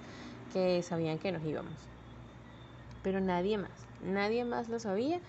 que 0.53 0.81
sabían 0.83 1.17
que 1.17 1.31
nos 1.31 1.43
íbamos. 1.43 1.73
Pero 3.03 3.19
nadie 3.21 3.57
más, 3.57 3.71
nadie 4.01 4.43
más 4.45 4.67
lo 4.69 4.79
sabía. 4.79 5.19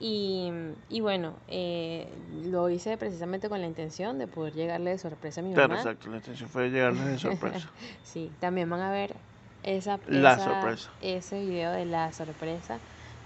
Y, 0.00 0.50
y 0.88 1.00
bueno, 1.00 1.34
eh, 1.48 2.08
lo 2.44 2.70
hice 2.70 2.96
precisamente 2.96 3.48
con 3.48 3.60
la 3.60 3.66
intención 3.66 4.18
de 4.18 4.26
poder 4.28 4.54
llegarle 4.54 4.90
de 4.90 4.98
sorpresa 4.98 5.40
a 5.40 5.44
mi 5.44 5.52
Claro, 5.52 5.70
mamá. 5.70 5.80
exacto. 5.80 6.08
La 6.08 6.16
intención 6.18 6.48
fue 6.48 6.70
llegarles 6.70 7.04
de 7.04 7.18
sorpresa. 7.18 7.68
Sí, 8.04 8.30
también 8.40 8.70
van 8.70 8.80
a 8.80 8.90
ver 8.92 9.16
esa, 9.64 9.98
La 10.06 10.34
esa- 10.34 10.44
sorpresa. 10.44 10.90
ese 11.02 11.40
video 11.40 11.72
de 11.72 11.84
la 11.84 12.12
sorpresa, 12.12 12.78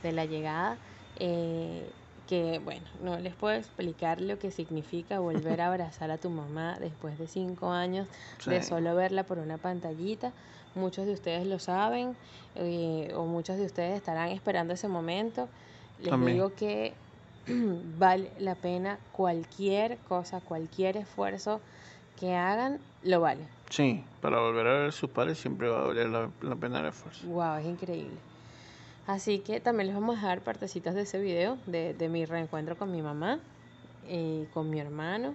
de 0.02 0.12
la 0.12 0.24
llegada, 0.24 0.78
eh, 1.16 1.90
que 2.26 2.58
bueno, 2.60 2.86
no 3.02 3.18
les 3.18 3.34
puedo 3.34 3.54
explicar 3.54 4.20
lo 4.22 4.38
que 4.38 4.50
significa 4.50 5.18
volver 5.18 5.60
a 5.60 5.66
abrazar 5.68 6.10
a 6.10 6.16
tu 6.16 6.30
mamá 6.30 6.78
después 6.80 7.18
de 7.18 7.26
cinco 7.28 7.70
años 7.70 8.08
de 8.46 8.62
solo 8.62 8.94
verla 8.94 9.24
por 9.24 9.38
una 9.38 9.58
pantallita. 9.58 10.32
Muchos 10.74 11.06
de 11.06 11.12
ustedes 11.12 11.46
lo 11.46 11.58
saben 11.58 12.16
eh, 12.54 13.12
o 13.14 13.24
muchos 13.24 13.56
de 13.58 13.66
ustedes 13.66 13.96
estarán 13.96 14.30
esperando 14.30 14.74
ese 14.74 14.88
momento. 14.88 15.48
Les 16.00 16.18
digo 16.24 16.52
que 16.54 16.94
vale 17.98 18.30
la 18.38 18.54
pena 18.54 18.98
cualquier 19.12 19.98
cosa, 20.08 20.40
cualquier 20.40 20.96
esfuerzo 20.96 21.60
que 22.18 22.34
hagan, 22.34 22.78
lo 23.02 23.20
vale. 23.20 23.42
Sí, 23.70 24.04
para 24.20 24.38
volver 24.40 24.66
a 24.66 24.72
ver 24.72 24.88
a 24.88 24.92
sus 24.92 25.10
padres 25.10 25.38
siempre 25.38 25.68
va 25.68 25.82
a 25.82 25.86
valer 25.86 26.08
la, 26.08 26.30
la 26.42 26.56
pena 26.56 26.80
el 26.80 26.86
esfuerzo. 26.86 27.26
Wow, 27.26 27.56
es 27.56 27.66
increíble. 27.66 28.16
Así 29.06 29.40
que 29.40 29.60
también 29.60 29.88
les 29.88 29.96
vamos 29.96 30.16
a 30.16 30.20
dejar 30.20 30.40
partecitas 30.42 30.94
de 30.94 31.02
ese 31.02 31.20
video, 31.20 31.58
de, 31.66 31.92
de 31.94 32.08
mi 32.08 32.24
reencuentro 32.24 32.76
con 32.76 32.92
mi 32.92 33.02
mamá 33.02 33.40
y 34.08 34.44
con 34.54 34.70
mi 34.70 34.78
hermano, 34.78 35.34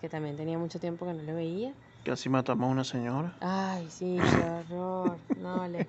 que 0.00 0.08
también 0.08 0.36
tenía 0.36 0.58
mucho 0.58 0.78
tiempo 0.78 1.06
que 1.06 1.14
no 1.14 1.22
lo 1.22 1.34
veía. 1.34 1.72
Casi 2.04 2.28
matamos 2.28 2.68
a 2.68 2.72
una 2.72 2.84
señora. 2.84 3.32
Ay, 3.40 3.86
sí, 3.88 4.18
qué 4.18 4.74
horror. 4.74 5.18
No, 5.40 5.68
les 5.68 5.86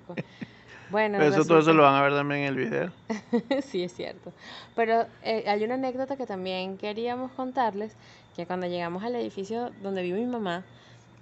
Bueno, 0.90 1.18
Pero 1.18 1.30
eso 1.30 1.44
todo 1.44 1.58
eso 1.58 1.72
lo 1.72 1.82
van 1.82 1.96
a 1.96 2.02
ver 2.02 2.12
también 2.12 2.42
en 2.42 2.46
el 2.46 2.56
video. 2.56 2.92
sí, 3.66 3.82
es 3.82 3.94
cierto. 3.94 4.32
Pero 4.76 5.06
eh, 5.22 5.44
hay 5.48 5.64
una 5.64 5.74
anécdota 5.74 6.16
que 6.16 6.26
también 6.26 6.78
queríamos 6.78 7.32
contarles, 7.32 7.96
que 8.36 8.46
cuando 8.46 8.66
llegamos 8.68 9.02
al 9.02 9.16
edificio 9.16 9.72
donde 9.82 10.02
vive 10.02 10.20
mi 10.20 10.26
mamá, 10.26 10.64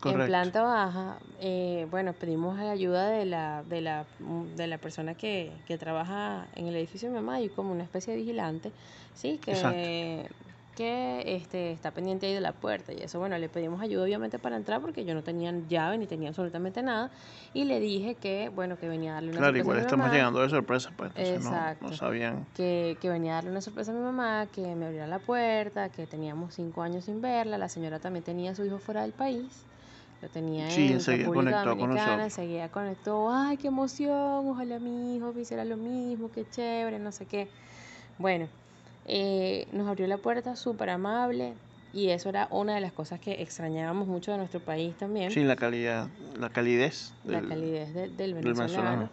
en 0.04 0.26
planta 0.26 0.62
baja, 0.62 1.18
eh, 1.40 1.86
bueno, 1.90 2.12
pedimos 2.12 2.58
la 2.58 2.72
ayuda 2.72 3.08
de 3.08 3.24
la, 3.24 3.62
de 3.62 3.80
la, 3.80 4.04
mm, 4.18 4.56
de 4.56 4.66
la 4.66 4.78
persona 4.78 5.14
que, 5.14 5.52
que 5.66 5.78
trabaja 5.78 6.48
en 6.56 6.66
el 6.66 6.76
edificio 6.76 7.08
de 7.08 7.14
mi 7.14 7.20
mamá 7.20 7.40
y 7.40 7.48
como 7.48 7.72
una 7.72 7.84
especie 7.84 8.12
de 8.12 8.18
vigilante, 8.18 8.72
¿sí? 9.14 9.38
Que, 9.38 9.52
Exacto. 9.52 10.51
Que 10.76 11.22
este, 11.36 11.72
está 11.72 11.90
pendiente 11.90 12.26
ahí 12.26 12.34
de 12.34 12.40
la 12.40 12.52
puerta 12.52 12.92
y 12.92 12.96
eso, 13.02 13.18
bueno, 13.18 13.36
le 13.38 13.48
pedimos 13.48 13.80
ayuda 13.82 14.04
obviamente 14.04 14.38
para 14.38 14.56
entrar 14.56 14.80
porque 14.80 15.04
yo 15.04 15.14
no 15.14 15.22
tenía 15.22 15.52
llave 15.68 15.98
ni 15.98 16.06
tenía 16.06 16.30
absolutamente 16.30 16.82
nada. 16.82 17.10
Y 17.54 17.64
le 17.64 17.78
dije 17.80 18.14
que, 18.14 18.48
bueno, 18.48 18.78
que 18.78 18.88
venía 18.88 19.12
a 19.12 19.14
darle 19.14 19.30
una 19.30 19.38
Claro, 19.40 19.52
sorpresa 19.56 19.60
a 19.60 19.64
igual 19.64 19.76
mi 19.76 19.80
estamos 19.82 20.04
mamá. 20.04 20.14
llegando 20.14 20.40
de 20.40 20.48
sorpresa, 20.50 20.90
pues 20.96 21.12
entonces 21.14 21.36
Exacto. 21.44 21.84
no 21.90 21.92
sabían. 21.96 22.46
que, 22.56 22.96
que 23.00 23.08
venía 23.10 23.32
a 23.32 23.34
darle 23.36 23.50
una 23.50 23.60
sorpresa 23.60 23.92
a 23.92 23.94
mi 23.94 24.00
mamá, 24.00 24.46
que 24.52 24.62
me 24.74 24.86
abriera 24.86 25.06
la 25.06 25.18
puerta, 25.18 25.88
que 25.90 26.06
teníamos 26.06 26.54
cinco 26.54 26.82
años 26.82 27.04
sin 27.04 27.20
verla, 27.20 27.58
la 27.58 27.68
señora 27.68 27.98
también 27.98 28.24
tenía 28.24 28.52
a 28.52 28.54
su 28.54 28.64
hijo 28.64 28.78
fuera 28.78 29.02
del 29.02 29.12
país, 29.12 29.64
lo 30.22 30.28
tenía 30.28 30.70
Sí, 30.70 30.86
en 30.86 30.92
enseguida 30.94 31.26
República 31.26 31.64
con 31.64 31.78
Dominicana, 31.78 32.24
enseguida 32.24 32.68
conectó, 32.70 33.30
ay, 33.30 33.56
qué 33.58 33.68
emoción, 33.68 34.48
ojalá 34.48 34.78
mi 34.78 35.16
hijo 35.16 35.32
me 35.34 35.42
hiciera 35.42 35.64
lo 35.64 35.76
mismo, 35.76 36.30
qué 36.32 36.46
chévere, 36.48 36.98
no 36.98 37.12
sé 37.12 37.26
qué. 37.26 37.48
Bueno, 38.18 38.46
eh, 39.04 39.66
nos 39.72 39.88
abrió 39.88 40.06
la 40.06 40.18
puerta 40.18 40.56
súper 40.56 40.90
amable 40.90 41.56
y 41.92 42.08
eso 42.10 42.28
era 42.28 42.48
una 42.50 42.74
de 42.74 42.80
las 42.80 42.92
cosas 42.92 43.20
que 43.20 43.42
extrañábamos 43.42 44.08
mucho 44.08 44.32
de 44.32 44.38
nuestro 44.38 44.60
país 44.60 44.96
también, 44.96 45.30
Sí, 45.30 45.42
la 45.44 45.56
calidad, 45.56 46.08
la 46.38 46.48
calidez 46.50 47.14
la 47.24 47.40
del, 47.40 47.48
calidez 47.48 47.94
de- 47.94 48.00
del 48.08 48.16
del 48.16 48.34
venezolano 48.34 48.72
venezolano. 48.72 49.10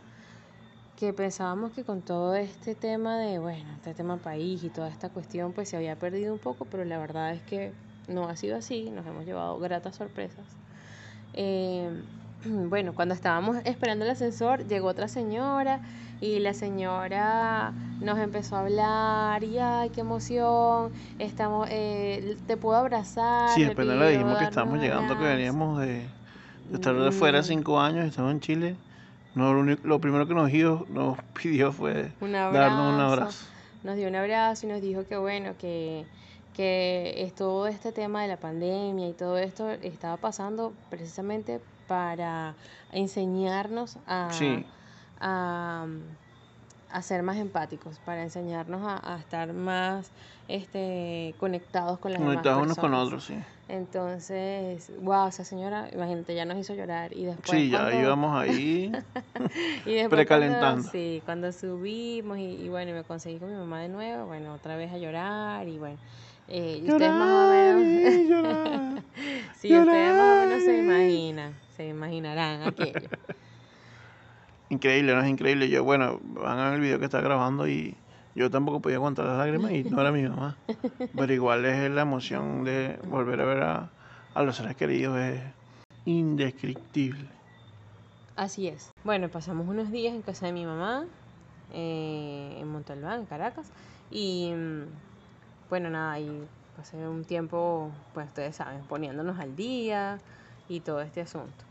que 0.96 1.14
pensábamos 1.14 1.72
que 1.74 1.84
con 1.84 2.02
todo 2.02 2.36
este 2.36 2.76
tema 2.76 3.18
de, 3.20 3.40
bueno, 3.40 3.74
este 3.76 3.94
tema 3.94 4.18
país 4.18 4.64
y 4.64 4.70
toda 4.70 4.90
esta 4.90 5.10
cuestión, 5.10 5.54
pues 5.54 5.70
se 5.70 5.78
había 5.78 5.98
perdido 5.98 6.34
un 6.34 6.40
poco, 6.40 6.66
pero 6.66 6.84
la 6.86 6.98
verdad 6.98 7.34
es 7.34 7.42
que 7.44 7.74
no 8.08 8.28
ha 8.28 8.36
sido 8.36 8.58
así, 8.58 8.90
nos 8.92 9.06
hemos 9.06 9.26
llevado 9.26 9.58
gratas 9.60 9.96
sorpresas. 9.96 10.58
Eh, 11.34 11.90
bueno, 12.46 12.94
cuando 12.94 13.14
estábamos 13.14 13.58
esperando 13.66 14.06
el 14.06 14.12
ascensor, 14.12 14.66
llegó 14.68 14.88
otra 14.88 15.08
señora 15.08 15.82
y 16.22 16.40
la 16.40 16.54
señora 16.54 17.74
nos 18.02 18.18
empezó 18.20 18.56
a 18.56 18.62
hablar 18.62 19.44
y, 19.44 19.58
ay, 19.60 19.90
qué 19.90 20.02
emoción, 20.02 20.92
estamos, 21.18 21.68
eh, 21.72 22.38
te 22.48 22.56
puedo 22.58 22.78
abrazar. 22.78 23.50
Sí, 23.56 23.64
apenas 23.66 23.98
le 23.98 24.12
dijimos 24.12 24.38
que 24.38 24.46
estábamos 24.46 24.80
llegando, 24.80 25.08
que 25.18 25.24
abrazo". 25.26 25.36
veníamos 25.38 25.80
de, 25.82 25.88
de 26.70 26.76
estar 26.76 26.96
de 26.96 27.12
fuera 27.12 27.40
Mm. 27.42 27.44
cinco 27.44 27.80
años, 27.80 28.06
estamos 28.06 28.32
en 28.32 28.40
Chile. 28.40 28.76
No, 29.36 29.54
lo, 29.54 29.60
único- 29.60 29.88
lo 29.88 30.00
primero 30.00 30.28
que 30.28 30.34
nos, 30.34 30.50
dio, 30.52 30.86
nos 30.90 31.18
pidió 31.42 31.72
fue 31.72 32.12
Un 32.22 32.32
darnos 32.34 32.94
un 32.94 33.00
abrazo. 33.02 33.14
abrazo. 33.22 33.46
nos 33.84 33.96
dio 33.96 34.08
un 34.08 34.16
abrazo 34.16 34.66
y 34.66 34.70
nos 34.70 34.82
dijo 34.82 35.06
que 35.08 35.18
bueno, 35.18 35.52
que, 35.60 36.06
que 36.54 37.14
es 37.24 37.34
todo 37.36 37.68
este 37.68 37.92
tema 37.92 38.22
de 38.22 38.28
la 38.30 38.38
pandemia 38.38 39.08
y 39.08 39.14
todo 39.14 39.38
esto 39.38 39.70
estaba 39.70 40.18
pasando 40.18 40.74
precisamente 40.90 41.60
para 41.90 42.54
enseñarnos 42.94 43.98
a, 44.08 44.30
Sí. 44.32 44.64
a, 45.20 45.86
a 46.92 47.02
ser 47.02 47.24
más 47.24 47.36
empáticos, 47.38 48.00
para 48.06 48.24
enseñarnos 48.24 48.82
a, 48.86 49.16
a 49.16 49.20
estar 49.20 49.52
más 49.54 50.10
este, 50.48 51.36
conectados 51.40 52.00
con 52.00 52.14
las 52.14 52.20
demás 52.22 52.36
Conectados 52.36 52.64
unos 52.64 52.78
con 52.78 52.92
personas. 52.92 53.08
otros, 53.08 53.24
sí. 53.26 53.36
Entonces, 53.68 54.92
wow, 55.02 55.28
esa 55.28 55.44
señora, 55.44 55.90
imagínate, 55.94 56.34
ya 56.34 56.46
nos 56.46 56.58
hizo 56.58 56.74
llorar 56.74 57.12
y 57.16 57.26
después 57.26 57.60
Sí, 57.60 57.70
ya 57.70 57.80
cuando- 57.82 58.00
íbamos 58.02 58.40
ahí. 58.42 58.92
y 59.86 59.94
después 59.94 60.10
Precalentando. 60.10 60.68
Cuando, 60.76 60.90
sí, 60.92 61.22
cuando 61.26 61.52
subimos 61.52 62.38
y, 62.40 62.64
y 62.66 62.70
bueno, 62.70 62.92
y 62.92 62.94
me 62.94 63.04
conseguí 63.04 63.38
con 63.40 63.50
mi 63.52 63.56
mamá 63.58 63.82
de 63.82 63.90
nuevo, 63.90 64.26
bueno, 64.26 64.54
otra 64.54 64.76
vez 64.76 64.92
a 64.92 64.98
llorar 64.98 65.68
y 65.68 65.78
bueno. 65.78 65.98
eh, 66.48 66.80
y 66.84 66.90
ustedes 66.90 67.14
más 67.14 67.28
o 67.30 67.48
Llorar 67.52 67.76
menos, 67.76 68.28
llorar. 68.30 69.04
sí, 69.60 69.78
ustedes 69.78 70.16
más 70.16 70.36
o 70.38 70.40
menos 70.48 70.64
se 70.64 70.78
llorar. 70.78 71.02
imaginan, 71.02 71.54
se 71.80 71.88
imaginarán 71.88 72.64
aquello. 72.64 73.08
Increíble, 74.70 75.16
no 75.16 75.22
es 75.22 75.30
increíble. 75.30 75.70
Yo, 75.70 75.86
bueno, 75.86 76.20
van 76.22 76.60
a 76.60 76.66
ver 76.66 76.74
el 76.74 76.82
video 76.82 77.00
que 77.00 77.06
está 77.06 77.22
grabando 77.22 77.70
y 77.70 77.96
yo 78.36 78.52
tampoco 78.52 78.82
podía 78.82 78.98
aguantar 78.98 79.26
las 79.26 79.38
lágrimas 79.38 79.72
y 79.72 79.86
no 79.86 80.02
era 80.02 80.12
mi 80.12 80.24
mamá. 80.24 80.58
Pero 81.16 81.34
igual 81.34 81.64
es 81.64 81.90
la 81.90 82.02
emoción 82.02 82.66
de 82.66 83.00
volver 83.08 83.40
a 83.40 83.46
ver 83.46 83.64
a, 83.64 83.90
a 84.34 84.44
los 84.44 84.58
seres 84.58 84.76
queridos, 84.76 85.18
es 85.18 85.42
indescriptible. 86.04 87.30
Así 88.36 88.68
es. 88.68 88.92
Bueno, 89.06 89.30
pasamos 89.30 89.66
unos 89.66 89.90
días 89.90 90.14
en 90.14 90.22
casa 90.22 90.48
de 90.48 90.52
mi 90.52 90.66
mamá, 90.66 91.06
eh, 91.72 92.58
en 92.60 92.68
Montalbán, 92.68 93.22
en 93.22 93.26
Caracas, 93.26 93.72
y 94.12 94.52
mm, 94.54 94.84
bueno, 95.70 95.90
nada, 95.90 96.12
ahí 96.12 96.46
pasé 96.76 96.98
un 97.08 97.24
tiempo, 97.24 97.90
pues 98.14 98.28
ustedes 98.28 98.58
saben, 98.58 98.82
poniéndonos 98.82 99.40
al 99.40 99.56
día 99.56 100.20
y 100.68 100.82
todo 100.82 101.00
este 101.02 101.22
asunto. 101.22 101.69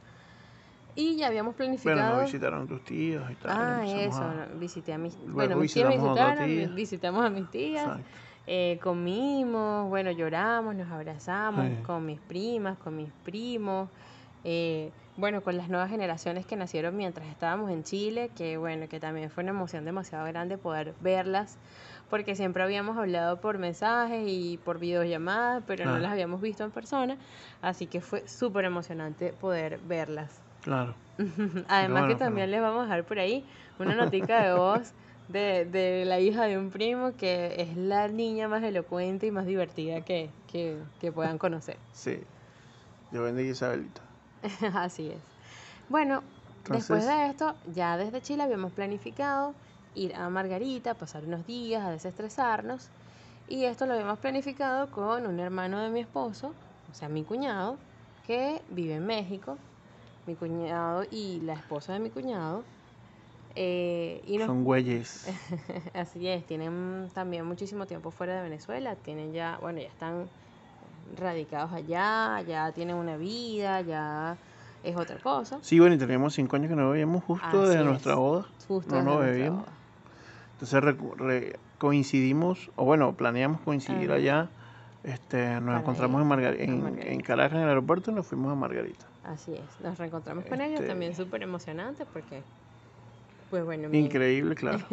Y 1.00 1.14
ya 1.16 1.28
habíamos 1.28 1.54
Bueno, 1.56 1.58
planificado. 1.76 2.16
nos 2.16 2.24
visitaron 2.24 2.66
tus 2.66 2.82
tíos 2.82 3.30
y 3.30 3.36
tal. 3.36 3.52
Ah, 3.54 3.84
eso, 3.86 4.20
a- 4.20 4.46
visité 4.56 4.92
a 4.92 4.98
mis, 4.98 5.14
Luego 5.16 5.32
bueno, 5.32 5.56
mis 5.58 5.76
a 5.76 5.80
otra 5.86 5.94
visitaron, 5.94 6.46
tía. 6.48 6.68
visitamos 6.74 7.24
a 7.24 7.30
mis 7.30 7.48
tías, 7.52 8.00
eh, 8.48 8.80
comimos, 8.82 9.88
bueno, 9.88 10.10
lloramos, 10.10 10.74
nos 10.74 10.90
abrazamos 10.90 11.66
Sí. 11.66 11.82
con 11.84 12.04
mis 12.04 12.18
primas, 12.18 12.78
con 12.78 12.96
mis 12.96 13.12
primos, 13.22 13.88
eh, 14.42 14.90
bueno, 15.16 15.40
con 15.44 15.56
las 15.56 15.68
nuevas 15.68 15.88
generaciones 15.88 16.46
que 16.46 16.56
nacieron 16.56 16.96
mientras 16.96 17.28
estábamos 17.28 17.70
en 17.70 17.84
Chile, 17.84 18.32
que 18.36 18.56
bueno, 18.56 18.88
que 18.88 18.98
también 18.98 19.30
fue 19.30 19.44
una 19.44 19.52
emoción 19.52 19.84
demasiado 19.84 20.26
grande 20.26 20.58
poder 20.58 20.94
verlas, 21.00 21.58
porque 22.10 22.34
siempre 22.34 22.64
habíamos 22.64 22.98
hablado 22.98 23.40
por 23.40 23.58
mensajes 23.58 24.24
y 24.26 24.58
por 24.64 24.80
videollamadas, 24.80 25.62
pero 25.64 25.84
no 25.84 25.90
Claro. 25.92 26.02
las 26.02 26.10
habíamos 26.12 26.40
visto 26.40 26.64
en 26.64 26.72
persona, 26.72 27.16
así 27.62 27.86
que 27.86 28.00
fue 28.00 28.26
súper 28.26 28.64
emocionante 28.64 29.32
poder 29.32 29.78
verlas. 29.86 30.42
Claro. 30.68 30.94
Además 31.66 32.02
bueno, 32.02 32.08
que 32.08 32.14
también 32.16 32.50
les 32.50 32.60
vamos 32.60 32.80
a 32.80 32.82
dejar 32.82 33.04
por 33.04 33.18
ahí 33.18 33.42
una 33.78 33.94
notica 33.94 34.42
de 34.42 34.52
voz 34.52 34.92
de, 35.28 35.64
de 35.64 36.04
la 36.04 36.20
hija 36.20 36.44
de 36.44 36.58
un 36.58 36.68
primo 36.68 37.16
que 37.16 37.54
es 37.56 37.74
la 37.74 38.06
niña 38.08 38.48
más 38.48 38.62
elocuente 38.62 39.26
y 39.26 39.30
más 39.30 39.46
divertida 39.46 40.02
que, 40.02 40.28
que, 40.52 40.76
que 41.00 41.10
puedan 41.10 41.38
conocer. 41.38 41.78
Sí. 41.94 42.20
Yo 43.12 43.22
bendiga 43.22 43.50
Isabelita. 43.50 44.02
Así 44.74 45.08
es. 45.08 45.18
Bueno, 45.88 46.22
después 46.68 47.06
de 47.06 47.28
esto, 47.28 47.54
ya 47.74 47.96
desde 47.96 48.20
Chile 48.20 48.42
habíamos 48.42 48.72
planificado 48.72 49.54
ir 49.94 50.14
a 50.16 50.28
Margarita, 50.28 50.92
pasar 50.92 51.24
unos 51.24 51.46
días 51.46 51.82
a 51.82 51.90
desestresarnos. 51.90 52.88
Y 53.48 53.64
esto 53.64 53.86
lo 53.86 53.94
habíamos 53.94 54.18
planificado 54.18 54.90
con 54.90 55.26
un 55.26 55.40
hermano 55.40 55.80
de 55.80 55.88
mi 55.88 56.00
esposo, 56.00 56.52
o 56.92 56.94
sea, 56.94 57.08
mi 57.08 57.24
cuñado, 57.24 57.78
que 58.26 58.60
vive 58.68 58.96
en 58.96 59.06
México. 59.06 59.56
Mi 60.28 60.34
cuñado 60.34 61.04
y 61.10 61.40
la 61.40 61.54
esposa 61.54 61.94
de 61.94 62.00
mi 62.00 62.10
cuñado 62.10 62.62
Eh, 63.56 64.22
y 64.26 64.36
nos- 64.36 64.46
Son 64.46 64.62
güeyes. 64.62 65.26
Así 65.94 66.28
es, 66.28 66.46
tienen 66.46 67.08
también 67.14 67.44
muchísimo 67.46 67.86
tiempo 67.86 68.10
fuera 68.10 68.36
de 68.36 68.42
Venezuela, 68.42 68.94
tienen 68.94 69.32
ya, 69.32 69.58
bueno, 69.62 69.80
ya 69.80 69.88
están 69.88 70.28
radicados 71.16 71.72
allá, 71.72 72.42
ya 72.46 72.70
tienen 72.72 72.94
una 72.96 73.16
vida, 73.16 73.80
ya 73.80 74.36
es 74.84 74.94
otra 74.96 75.18
cosa. 75.18 75.58
Sí, 75.62 75.80
bueno, 75.80 75.94
y 75.94 75.98
teníamos 75.98 76.34
cinco 76.34 76.56
años 76.56 76.68
que 76.68 76.76
no 76.76 76.90
bebíamos 76.90 77.24
justo 77.24 77.46
Así 77.62 77.70
de 77.70 77.78
es. 77.80 77.84
nuestra 77.84 78.14
boda. 78.16 78.46
Justo 78.68 79.02
No 79.02 79.20
desde 79.22 79.48
nos 79.48 79.62
boda. 79.62 79.72
Entonces 80.52 80.84
re- 81.16 81.58
coincidimos, 81.78 82.70
o 82.76 82.84
bueno, 82.84 83.14
planeamos 83.14 83.60
coincidir 83.62 84.10
Ajá. 84.10 84.18
allá. 84.18 84.48
Este, 85.02 85.54
nos 85.60 85.64
Para 85.66 85.80
encontramos 85.80 86.22
en, 86.22 86.28
Margar- 86.28 86.56
a 86.66 86.70
en, 86.70 86.76
Margarita. 86.76 87.12
en 87.12 87.20
Caracas, 87.20 87.56
en 87.56 87.62
el 87.64 87.68
aeropuerto, 87.68 88.10
y 88.10 88.14
nos 88.14 88.26
fuimos 88.26 88.52
a 88.52 88.54
Margarita. 88.54 89.06
Así 89.22 89.54
es, 89.54 89.80
nos 89.80 89.98
reencontramos 89.98 90.44
con 90.46 90.60
ellos, 90.60 90.80
Este- 90.80 90.88
también 90.88 91.14
súper 91.14 91.42
emocionante 91.42 92.06
porque, 92.06 92.44
pues 93.50 93.64
bueno, 93.64 93.88
mi, 93.88 93.98
Increíble, 93.98 94.54
claro. 94.54 94.84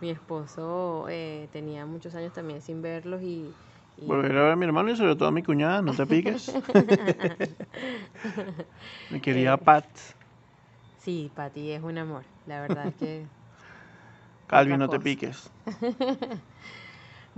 mi 0.00 0.10
esposo 0.10 1.06
eh, 1.08 1.48
tenía 1.52 1.86
muchos 1.86 2.14
años 2.14 2.32
también 2.32 2.60
sin 2.62 2.82
verlos 2.82 3.22
y, 3.22 3.54
y- 3.96 4.06
Volver 4.06 4.36
a 4.38 4.42
ver 4.44 4.52
a 4.52 4.56
mi 4.56 4.64
hermano 4.64 4.90
y 4.90 4.96
sobre 4.96 5.16
todo 5.16 5.28
a 5.28 5.32
mi 5.32 5.42
cuñada, 5.42 5.82
no 5.82 5.92
te 5.94 6.06
piques. 6.06 6.52
mi 9.10 9.20
querida 9.20 9.56
Eh, 9.56 9.56
Pat. 9.56 9.86
sí, 10.98 11.30
Pati 11.34 11.72
es 11.72 11.82
un 11.82 11.98
amor, 11.98 12.24
la 12.46 12.60
verdad 12.60 12.88
es 12.88 12.94
que... 12.96 13.26
Calvin, 14.48 14.78
no 14.78 14.88
te 14.88 14.98
piques. 15.00 15.50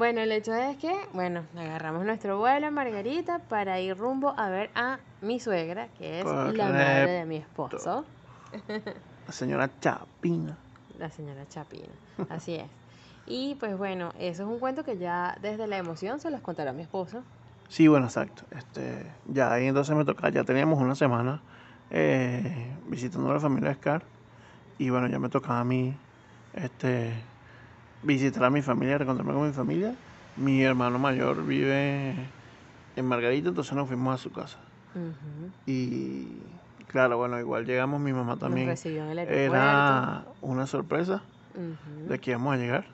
Bueno, 0.01 0.23
el 0.23 0.33
hecho 0.33 0.55
es 0.55 0.79
que, 0.79 0.99
bueno, 1.13 1.45
agarramos 1.55 2.07
nuestro 2.07 2.39
vuelo 2.39 2.69
en 2.69 2.73
Margarita 2.73 3.39
para 3.39 3.81
ir 3.81 3.99
rumbo 3.99 4.33
a 4.35 4.49
ver 4.49 4.71
a 4.75 4.99
mi 5.21 5.39
suegra, 5.41 5.89
que 5.99 6.21
es 6.21 6.25
la 6.25 6.71
madre 6.71 7.11
de 7.11 7.27
mi 7.27 7.37
esposo, 7.37 8.07
La 9.27 9.33
señora 9.35 9.69
Chapina. 9.79 10.57
la 10.99 11.11
señora 11.11 11.47
Chapina. 11.47 11.93
Así 12.31 12.55
es. 12.55 12.65
Y 13.27 13.57
pues 13.57 13.77
bueno, 13.77 14.15
eso 14.19 14.45
es 14.45 14.49
un 14.49 14.59
cuento 14.59 14.85
que 14.85 14.97
ya 14.97 15.37
desde 15.43 15.67
la 15.67 15.77
emoción 15.77 16.19
se 16.19 16.31
los 16.31 16.41
contará 16.41 16.73
mi 16.73 16.81
esposo. 16.81 17.23
Sí, 17.69 17.87
bueno, 17.87 18.07
exacto. 18.07 18.45
Este, 18.57 19.05
ya 19.27 19.53
ahí 19.53 19.67
entonces 19.67 19.95
me 19.95 20.07
toca, 20.07 20.31
ya 20.31 20.45
teníamos 20.45 20.81
una 20.81 20.95
semana 20.95 21.43
eh, 21.91 22.75
visitando 22.87 23.31
a 23.33 23.35
la 23.35 23.41
familia 23.41 23.69
de 23.69 23.75
Scar. 23.75 24.03
Y 24.79 24.89
bueno, 24.89 25.09
ya 25.09 25.19
me 25.19 25.29
tocaba 25.29 25.61
a 25.61 25.65
mí 25.65 25.95
este, 26.55 27.13
visitar 28.03 28.45
a 28.45 28.51
mi 28.51 28.63
familia, 28.63 28.99
reencontrarme 28.99 29.33
con 29.33 29.47
mi 29.47 29.53
familia. 29.53 29.95
Mi 30.37 30.63
hermano 30.63 30.99
mayor 30.99 31.45
vive 31.45 32.15
en 32.97 33.05
Margarita, 33.07 33.49
entonces 33.49 33.75
nos 33.75 33.89
fuimos 33.89 34.15
a 34.15 34.19
su 34.23 34.31
casa. 34.33 34.59
Y 35.67 36.27
claro, 36.89 37.19
bueno, 37.19 37.39
igual 37.39 37.67
llegamos, 37.67 38.01
mi 38.01 38.13
mamá 38.13 38.33
Nos 38.33 38.41
también. 38.41 38.67
recibió 38.69 39.05
en 39.05 39.11
el 39.11 39.19
aeropuerto. 39.19 39.55
Era 39.55 40.25
una 40.41 40.67
sorpresa 40.67 41.23
de 42.09 42.19
que 42.19 42.31
íbamos 42.31 42.55
a 42.55 42.57
llegar. 42.57 42.85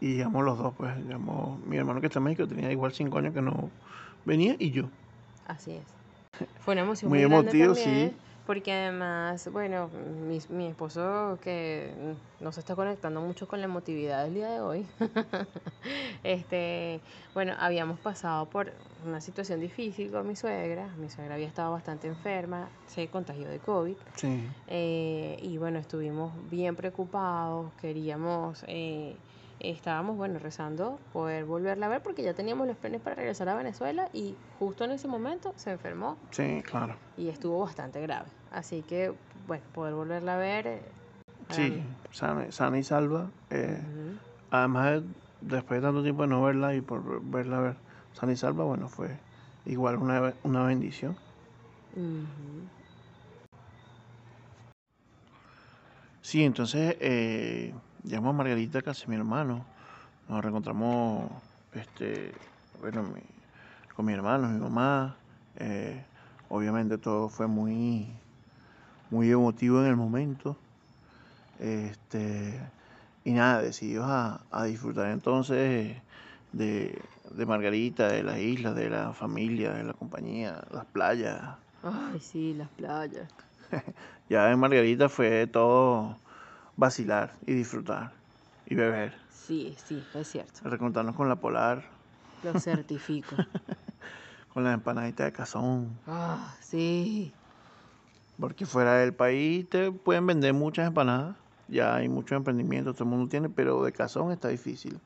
Y 0.00 0.14
llegamos 0.16 0.44
los 0.44 0.58
dos, 0.58 0.74
pues 0.76 0.94
llegamos, 0.98 1.58
mi 1.66 1.76
hermano 1.78 2.00
que 2.00 2.08
está 2.08 2.18
en 2.18 2.24
México 2.24 2.46
tenía 2.46 2.70
igual 2.70 2.92
cinco 2.92 3.18
años 3.18 3.32
que 3.32 3.40
no 3.40 3.70
venía 4.24 4.56
y 4.58 4.70
yo. 4.70 4.84
Así 5.46 5.72
es. 5.72 5.84
Fue 6.60 6.74
una 6.74 6.82
emoción 6.82 7.08
Muy 7.08 7.20
muy, 7.20 7.24
emotivo, 7.24 7.74
también, 7.74 8.10
sí. 8.10 8.16
Porque 8.46 8.72
además, 8.72 9.50
bueno, 9.52 9.90
mi, 10.28 10.38
mi 10.50 10.68
esposo 10.68 11.38
que 11.42 11.92
no 12.38 12.52
se 12.52 12.60
está 12.60 12.76
conectando 12.76 13.20
mucho 13.20 13.48
con 13.48 13.58
la 13.60 13.64
emotividad 13.64 14.24
del 14.24 14.34
día 14.34 14.48
de 14.48 14.60
hoy, 14.60 14.86
este, 16.22 17.00
bueno, 17.34 17.54
habíamos 17.58 17.98
pasado 17.98 18.46
por 18.46 18.72
una 19.04 19.20
situación 19.20 19.60
difícil 19.60 20.10
con 20.10 20.26
mi 20.28 20.36
suegra. 20.36 20.88
Mi 20.98 21.08
suegra 21.08 21.34
había 21.34 21.48
estado 21.48 21.72
bastante 21.72 22.06
enferma, 22.06 22.68
se 22.86 23.08
contagió 23.08 23.48
de 23.48 23.58
COVID. 23.58 23.96
Sí. 24.14 24.48
Eh, 24.68 25.38
y 25.42 25.58
bueno, 25.58 25.78
estuvimos 25.78 26.32
bien 26.48 26.76
preocupados, 26.76 27.72
queríamos, 27.80 28.64
eh, 28.68 29.16
estábamos, 29.60 30.16
bueno, 30.16 30.38
rezando 30.38 30.98
poder 31.12 31.44
volverla 31.44 31.86
a 31.86 31.88
ver 31.88 32.02
porque 32.02 32.22
ya 32.22 32.34
teníamos 32.34 32.66
los 32.66 32.76
planes 32.76 33.00
para 33.00 33.16
regresar 33.16 33.48
a 33.48 33.54
Venezuela 33.54 34.08
y 34.12 34.36
justo 34.58 34.84
en 34.84 34.92
ese 34.92 35.08
momento 35.08 35.52
se 35.56 35.70
enfermó 35.72 36.18
Sí, 36.30 36.62
claro. 36.64 36.96
y 37.16 37.28
estuvo 37.28 37.60
bastante 37.60 38.00
grave. 38.00 38.28
Así 38.50 38.82
que, 38.82 39.12
bueno, 39.46 39.64
poder 39.72 39.94
volverla 39.94 40.34
a 40.34 40.38
ver. 40.38 40.66
eh, 40.66 40.92
Sí, 41.50 41.82
sana, 42.10 42.50
sana 42.50 42.78
y 42.78 42.82
salva. 42.82 43.30
eh, 43.50 43.80
además, 44.50 45.02
de- 45.02 45.14
después 45.40 45.80
de 45.80 45.86
tanto 45.86 46.02
tiempo 46.02 46.22
de 46.22 46.28
no 46.28 46.42
verla 46.42 46.74
y 46.74 46.80
por 46.80 47.22
verla 47.24 47.60
ver 47.60 47.76
sana 48.12 48.32
y 48.32 48.36
salva, 48.36 48.64
bueno, 48.64 48.88
fue 48.88 49.20
igual 49.64 49.96
una, 49.96 50.34
una 50.42 50.64
bendición. 50.64 51.16
Sí, 56.20 56.42
entonces 56.44 56.96
eh, 57.00 57.74
llamamos 58.06 58.34
a 58.34 58.38
Margarita, 58.38 58.82
casi 58.82 59.06
mi 59.08 59.16
hermano. 59.16 59.64
Nos 60.28 60.42
reencontramos, 60.42 61.30
este, 61.72 62.32
bueno, 62.80 63.02
mi- 63.02 63.20
con 63.94 64.04
mi 64.06 64.12
hermano, 64.12 64.48
mi 64.48 64.58
mamá. 64.60 65.16
eh, 65.58 66.04
obviamente 66.48 66.98
todo 66.98 67.28
fue 67.28 67.46
muy, 67.46 68.06
muy 69.10 69.30
emotivo 69.30 69.80
en 69.80 69.86
el 69.86 69.96
momento. 69.96 70.56
Este, 71.58 72.60
y 73.24 73.32
nada, 73.32 73.62
decidimos 73.62 74.06
a, 74.08 74.40
a 74.50 74.64
disfrutar 74.64 75.06
entonces 75.10 75.96
de, 76.52 77.02
de 77.30 77.46
Margarita, 77.46 78.08
de 78.08 78.22
las 78.22 78.38
islas, 78.38 78.74
de 78.74 78.90
la 78.90 79.12
familia, 79.12 79.72
de 79.72 79.84
la 79.84 79.94
compañía, 79.94 80.62
las 80.70 80.84
playas. 80.86 81.40
Ay, 81.82 82.20
sí, 82.20 82.54
las 82.54 82.68
playas. 82.70 83.28
Ya 84.28 84.50
en 84.50 84.58
Margarita 84.58 85.08
fue 85.08 85.46
todo 85.46 86.16
vacilar 86.76 87.32
y 87.46 87.54
disfrutar 87.54 88.12
y 88.66 88.74
beber. 88.74 89.14
Sí, 89.30 89.76
sí, 89.86 90.02
es 90.14 90.28
cierto. 90.28 90.68
Recontarnos 90.68 91.14
con 91.16 91.28
la 91.28 91.36
polar, 91.36 91.84
Lo 92.42 92.58
certifico. 92.58 93.36
con 94.52 94.64
la 94.64 94.72
empanadita 94.72 95.24
de 95.24 95.32
cazón. 95.32 95.98
Ah, 96.06 96.54
sí. 96.60 97.32
Porque 98.38 98.66
fuera 98.66 98.96
del 98.98 99.14
país 99.14 99.68
te 99.68 99.90
pueden 99.90 100.26
vender 100.26 100.52
muchas 100.52 100.86
empanadas. 100.86 101.36
Ya 101.68 101.96
hay 101.96 102.08
muchos 102.08 102.36
emprendimientos, 102.36 102.94
todo 102.96 103.04
el 103.04 103.10
mundo 103.10 103.28
tiene, 103.28 103.48
pero 103.48 103.82
de 103.82 103.92
cazón 103.92 104.30
está 104.30 104.48
difícil. 104.48 105.00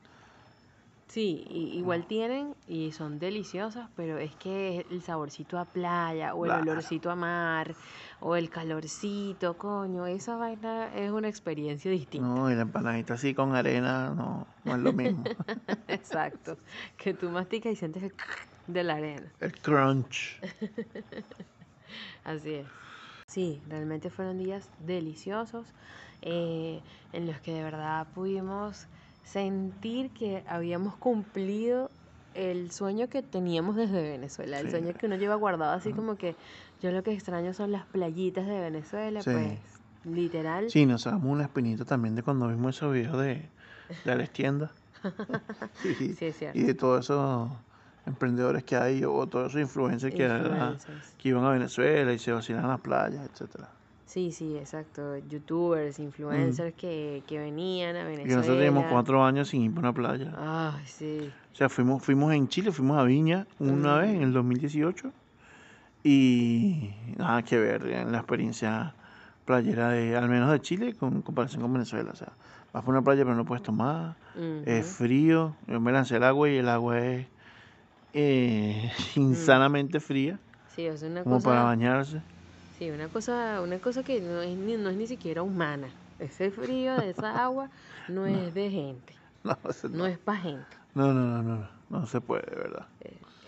Sí, 1.11 1.45
y- 1.49 1.77
igual 1.77 2.05
tienen 2.07 2.55
y 2.67 2.93
son 2.93 3.19
deliciosas, 3.19 3.89
pero 3.97 4.17
es 4.17 4.33
que 4.37 4.85
el 4.89 5.01
saborcito 5.01 5.59
a 5.59 5.65
playa 5.65 6.33
o 6.35 6.45
el 6.45 6.51
olorcito 6.53 7.11
a 7.11 7.17
mar 7.17 7.75
o 8.21 8.37
el 8.37 8.49
calorcito, 8.49 9.57
coño, 9.57 10.07
esa 10.07 10.37
vaina 10.37 10.89
es 10.95 11.11
una 11.11 11.27
experiencia 11.27 11.91
distinta. 11.91 12.25
No, 12.25 12.49
y 12.49 12.55
la 12.55 12.61
empanadita 12.61 13.15
así 13.15 13.33
con 13.33 13.53
arena, 13.53 14.11
no, 14.15 14.47
no 14.63 14.73
es 14.73 14.81
lo 14.81 14.93
mismo. 14.93 15.25
Exacto, 15.89 16.57
que 16.95 17.13
tú 17.13 17.29
masticas 17.29 17.73
y 17.73 17.75
sientes 17.75 18.03
el 18.03 18.13
de 18.67 18.83
la 18.85 18.93
arena. 18.95 19.33
El 19.41 19.51
crunch. 19.59 20.39
Así 22.23 22.53
es. 22.53 22.67
Sí, 23.27 23.61
realmente 23.67 24.09
fueron 24.09 24.37
días 24.37 24.69
deliciosos 24.79 25.67
eh, 26.21 26.81
en 27.11 27.27
los 27.27 27.41
que 27.41 27.51
de 27.53 27.63
verdad 27.63 28.07
pudimos 28.13 28.87
sentir 29.23 30.11
que 30.11 30.43
habíamos 30.47 30.95
cumplido 30.95 31.89
el 32.33 32.71
sueño 32.71 33.07
que 33.09 33.21
teníamos 33.23 33.75
desde 33.75 34.01
Venezuela, 34.01 34.59
el 34.59 34.67
Sí. 34.67 34.71
sueño 34.71 34.93
que 34.93 35.05
uno 35.05 35.15
lleva 35.17 35.35
guardado 35.35 35.73
así 35.73 35.91
como 35.93 36.15
que 36.15 36.35
yo 36.81 36.91
lo 36.91 37.03
que 37.03 37.11
extraño 37.13 37.53
son 37.53 37.71
las 37.71 37.85
playitas 37.87 38.47
de 38.47 38.59
Venezuela, 38.59 39.21
Sí. 39.21 39.29
pues 39.31 39.59
literal. 40.05 40.69
Sí, 40.69 40.85
nos 40.85 41.03
sacamos 41.03 41.27
una 41.31 41.43
espinita 41.43 41.85
también 41.85 42.15
de 42.15 42.23
cuando 42.23 42.47
vimos 42.47 42.75
esos 42.77 42.93
videos 42.93 43.17
de, 43.19 43.49
de 44.05 44.11
Alex 44.11 44.31
Tienda. 44.31 44.71
Sí, 45.81 46.15
Sí, 46.15 46.25
es 46.25 46.37
cierto. 46.37 46.57
y 46.57 46.63
de 46.63 46.73
todos 46.73 47.05
esos 47.05 47.49
emprendedores 48.05 48.63
que 48.63 48.75
hay 48.75 49.03
o 49.03 49.27
todos 49.27 49.49
esos 49.49 49.61
influencers 49.61 50.13
que. 50.15 50.25
Influencers. 50.25 51.15
que 51.17 51.29
iban 51.29 51.43
a 51.43 51.49
Venezuela 51.51 52.13
y 52.13 52.19
se 52.19 52.31
vacilan 52.31 52.67
las 52.67 52.79
playas, 52.81 53.27
etcétera. 53.31 53.69
Sí, 54.11 54.33
sí, 54.33 54.57
exacto. 54.57 55.17
Youtubers, 55.29 55.97
influencers 55.97 56.73
que, 56.75 57.23
que 57.27 57.39
venían 57.39 57.95
a 57.95 58.01
Y 58.01 58.07
Venezuela. 58.07 58.35
nosotros 58.35 58.57
teníamos 58.57 58.85
cuatro 58.91 59.23
años 59.23 59.47
sin 59.47 59.61
ir 59.61 59.73
para 59.73 59.89
una 59.89 59.93
playa. 59.93 60.33
Ay, 60.37 60.85
sí. 60.85 61.31
O 61.53 61.55
sea, 61.55 61.69
fuimos, 61.69 62.03
fuimos 62.03 62.33
en 62.33 62.49
Chile, 62.49 62.73
fuimos 62.73 62.97
a 62.97 63.03
Viña 63.03 63.47
una 63.59 63.95
Mm. 63.95 64.01
vez 64.01 64.09
en 64.15 64.21
el 64.23 64.33
2018 64.33 65.13
y 66.03 66.89
nada 67.15 67.41
que 67.43 67.57
ver 67.57 67.85
en 67.87 68.11
la 68.11 68.17
experiencia 68.17 68.95
playera 69.45 69.89
de, 69.91 70.17
al 70.17 70.27
menos 70.27 70.51
de 70.51 70.59
Chile, 70.59 70.93
con 70.93 71.21
comparación 71.21 71.61
con 71.61 71.71
Venezuela. 71.71 72.11
O 72.11 72.15
sea, 72.15 72.33
vas 72.73 72.83
por 72.83 72.93
una 72.93 73.01
playa 73.03 73.23
pero 73.23 73.35
no 73.35 73.45
puedes 73.45 73.63
tomar, 73.63 74.15
es 74.65 74.85
frío, 74.87 75.55
yo 75.67 75.79
me 75.79 75.93
lancé 75.93 76.17
al 76.17 76.23
agua 76.23 76.49
y 76.49 76.57
el 76.57 76.67
agua 76.67 76.99
es 76.99 77.27
eh, 78.13 78.91
insanamente 79.15 80.01
fría, 80.01 80.37
Sí, 80.75 80.89
sea, 80.97 81.09
una 81.09 81.23
como 81.23 81.35
cosa... 81.37 81.49
para 81.49 81.61
bañarse. 81.63 82.21
Sí, 82.81 82.89
una 82.89 83.09
cosa, 83.09 83.61
una 83.61 83.77
cosa 83.77 84.01
que 84.01 84.19
no 84.21 84.41
es, 84.41 84.57
ni, 84.57 84.75
no 84.75 84.89
es 84.89 84.97
ni 84.97 85.05
siquiera 85.05 85.43
humana. 85.43 85.87
Ese 86.17 86.49
frío 86.49 86.95
de 86.95 87.11
esa 87.11 87.43
agua 87.43 87.69
no 88.07 88.25
es 88.25 88.55
de 88.55 88.71
gente, 88.71 89.13
No, 89.43 89.55
no 89.83 89.97
no, 89.99 90.05
es 90.07 90.17
para 90.17 90.39
gente. 90.39 90.77
no, 90.95 91.13
no, 91.13 91.43
no, 91.43 91.43
no, 91.43 91.69
no, 91.91 92.05
se 92.07 92.19
puede, 92.21 92.41
de 92.49 92.55
verdad. 92.55 92.87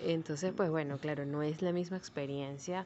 Entonces, 0.06 0.54
pues 0.56 0.70
bueno, 0.70 1.00
claro, 1.00 1.26
no 1.26 1.42
es 1.42 1.64
la 1.64 1.72
misma 1.72 1.98
experiencia 1.98 2.86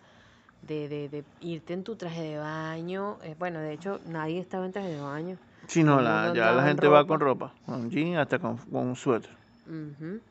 de, 0.61 0.87
de, 0.87 1.09
de 1.09 1.25
irte 1.41 1.73
en 1.73 1.83
tu 1.83 1.97
traje 1.97 2.21
de 2.21 2.37
baño. 2.37 3.17
eh, 3.23 3.35
bueno, 3.37 3.59
de 3.59 3.73
hecho, 3.73 3.99
nadie 4.07 4.39
estaba 4.39 4.65
en 4.65 4.71
traje 4.71 4.87
de 4.91 5.01
baño. 5.01 5.37
Sí, 5.67 5.83
no, 5.83 5.99
la, 5.99 6.33
ya 6.33 6.53
la 6.53 6.61
en 6.61 6.67
gente 6.69 6.87
va 6.87 7.05
con 7.05 7.19
ropa, 7.19 7.53
con 7.65 7.89
jean 7.91 8.15
hasta 8.15 8.39
con, 8.39 8.55
con 8.55 8.87
un 8.87 8.95
suéter. 8.95 9.31
Ujú. 9.67 10.21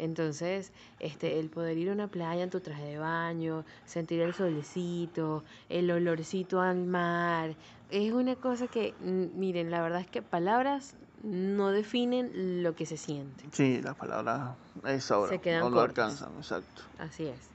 Entonces, 0.00 0.72
este, 0.98 1.38
el 1.38 1.50
poder 1.50 1.76
ir 1.76 1.90
a 1.90 1.92
una 1.92 2.08
playa 2.08 2.42
en 2.42 2.48
tu 2.48 2.60
traje 2.60 2.84
de 2.84 2.98
baño, 2.98 3.64
sentir 3.84 4.20
el 4.22 4.32
solecito, 4.32 5.44
el 5.68 5.90
olorcito 5.90 6.60
al 6.60 6.86
mar, 6.86 7.54
es 7.90 8.12
una 8.12 8.34
cosa 8.36 8.66
que, 8.66 8.94
miren, 9.00 9.70
la 9.70 9.82
verdad 9.82 10.00
es 10.00 10.06
que 10.06 10.22
palabras 10.22 10.96
no 11.22 11.70
definen 11.70 12.62
lo 12.62 12.74
que 12.74 12.86
se 12.86 12.96
siente. 12.96 13.44
Sí, 13.52 13.82
las 13.82 13.94
palabras 13.96 14.56
es 14.86 15.04
sobra, 15.04 15.28
Se 15.28 15.38
quedan 15.38 15.60
no 15.60 15.70
lo 15.70 15.80
alcanzan, 15.82 16.34
exacto. 16.36 16.82
Así 16.98 17.26
es. 17.26 17.50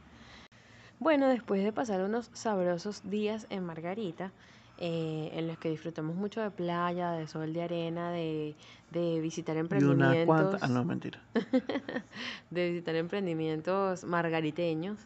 Bueno, 1.06 1.28
después 1.28 1.64
de 1.64 1.72
pasar 1.72 2.02
unos 2.02 2.32
sabrosos 2.34 3.08
días 3.08 3.46
en 3.52 3.64
Margarita, 3.64 4.32
eh, 4.80 5.30
en 5.36 5.46
los 5.48 5.56
que 5.60 5.70
disfrutamos 5.70 6.16
mucho 6.16 6.42
de 6.42 6.50
playa, 6.50 7.12
de 7.12 7.28
sol, 7.28 7.54
de 7.54 7.62
arena, 7.62 8.10
de, 8.10 8.56
de 8.90 9.20
visitar 9.20 9.56
Y 9.56 9.60
una 9.60 9.62
emprendimientos. 9.62 10.26
cuanta, 10.26 10.58
ah, 10.62 10.68
no, 10.68 10.84
mentira. 10.84 11.20
de 12.50 12.70
visitar 12.72 12.96
emprendimientos 12.96 14.04
margariteños. 14.04 14.98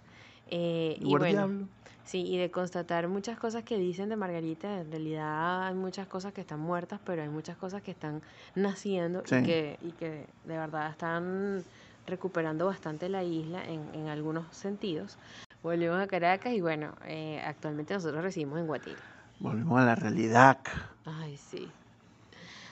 eh, 0.50 0.96
y 1.02 1.04
bueno, 1.04 1.26
diablo. 1.26 1.68
sí, 2.06 2.22
y 2.26 2.38
de 2.38 2.50
constatar 2.50 3.10
muchas 3.10 3.38
cosas 3.38 3.66
que 3.66 3.78
dicen 3.78 4.08
de 4.08 4.16
Margarita. 4.16 4.80
En 4.80 4.90
realidad 4.92 5.68
hay 5.68 5.74
muchas 5.76 6.08
cosas 6.08 6.32
que 6.32 6.40
están 6.40 6.62
muertas, 6.62 7.02
pero 7.06 7.24
hay 7.24 7.30
muchas 7.30 7.58
cosas 7.58 7.82
que 7.82 7.92
están 7.92 8.22
naciendo 8.56 9.24
Sí. 9.26 9.36
y, 9.36 9.44
que, 9.44 9.78
y 9.82 9.92
que 9.92 10.28
de 10.46 10.58
verdad 10.58 10.92
están 10.92 11.66
recuperando 12.08 12.68
bastante 12.68 13.10
la 13.10 13.22
isla 13.26 13.66
en, 13.66 13.82
en 13.94 14.08
algunos 14.08 14.46
sentidos. 14.56 15.18
Volvimos 15.62 16.00
a 16.02 16.08
Caracas 16.08 16.54
y 16.54 16.62
bueno, 16.62 16.94
eh, 17.06 17.42
actualmente 17.46 17.94
nosotros 17.94 18.24
residimos 18.24 18.60
en 18.60 18.68
Guatire. 18.68 18.96
Volvimos 19.40 19.80
a 19.82 19.86
la 19.86 19.96
realidad. 19.96 20.58
Ay, 21.06 21.38
sí. 21.38 21.70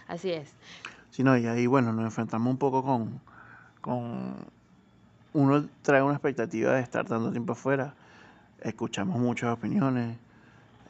Así 0.07 0.31
es. 0.31 0.53
Sí, 1.11 1.23
no, 1.23 1.37
y 1.37 1.47
ahí, 1.47 1.67
bueno, 1.67 1.91
nos 1.91 2.05
enfrentamos 2.05 2.49
un 2.49 2.57
poco 2.57 2.83
con, 2.83 3.19
con... 3.81 4.35
Uno 5.33 5.65
trae 5.81 6.01
una 6.01 6.13
expectativa 6.13 6.73
de 6.73 6.81
estar 6.81 7.05
tanto 7.05 7.31
tiempo 7.31 7.53
afuera. 7.53 7.93
Escuchamos 8.61 9.19
muchas 9.19 9.51
opiniones. 9.53 10.17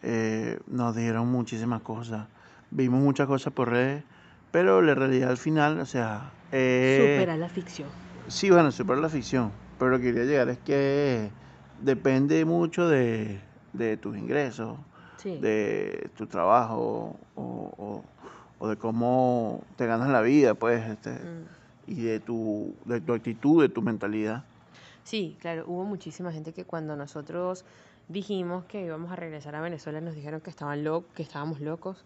eh, 0.03 0.59
nos 0.67 0.95
dijeron 0.95 1.27
muchísimas 1.27 1.81
cosas. 1.81 2.27
Vimos 2.69 3.01
muchas 3.01 3.27
cosas 3.27 3.51
por 3.53 3.69
redes. 3.69 4.03
Pero 4.51 4.81
la 4.81 4.93
realidad 4.95 5.29
al 5.31 5.37
final, 5.37 5.79
o 5.79 5.85
sea... 5.85 6.29
eh, 6.51 7.15
Supera 7.17 7.37
la 7.37 7.49
ficción. 7.49 7.89
Sí, 8.27 8.49
bueno, 8.51 8.71
supera 8.71 8.99
la 9.01 9.09
ficción. 9.09 9.51
Pero 9.79 9.91
lo 9.91 9.97
que 9.97 10.05
quería 10.05 10.23
llegar 10.25 10.49
es 10.49 10.57
que 10.59 11.29
depende 11.81 12.43
mucho 12.45 12.87
de, 12.87 13.39
de 13.73 13.97
tus 13.97 14.17
ingresos, 14.17 14.77
Sí. 15.17 15.37
de 15.39 16.09
tu 16.15 16.27
trabajo 16.27 17.15
o, 17.35 17.41
o- 17.77 18.03
o 18.59 18.67
de 18.67 18.75
cómo 18.77 19.63
te 19.75 19.85
ganas 19.85 20.09
la 20.09 20.21
vida, 20.21 20.53
pues, 20.55 20.87
este, 20.89 21.11
Mm. 21.11 21.45
y 21.87 22.01
de 22.03 22.19
tu, 22.19 22.73
de 22.85 23.01
tu 23.01 23.13
actitud, 23.13 23.61
de 23.61 23.69
tu 23.69 23.81
mentalidad. 23.81 24.43
Sí, 25.03 25.37
claro, 25.39 25.63
hubo 25.67 25.85
muchísima 25.85 26.31
gente 26.31 26.53
que 26.53 26.65
cuando 26.65 26.95
nosotros 26.95 27.65
dijimos 28.09 28.65
que 28.65 28.83
íbamos 28.83 29.11
a 29.11 29.15
regresar 29.15 29.55
a 29.55 29.61
Venezuela 29.61 30.01
nos 30.01 30.15
dijeron 30.15 30.41
que 30.41 30.49
estaban 30.49 30.83
lo- 30.83 31.05
que 31.13 31.23
estábamos 31.23 31.59
locos, 31.61 32.03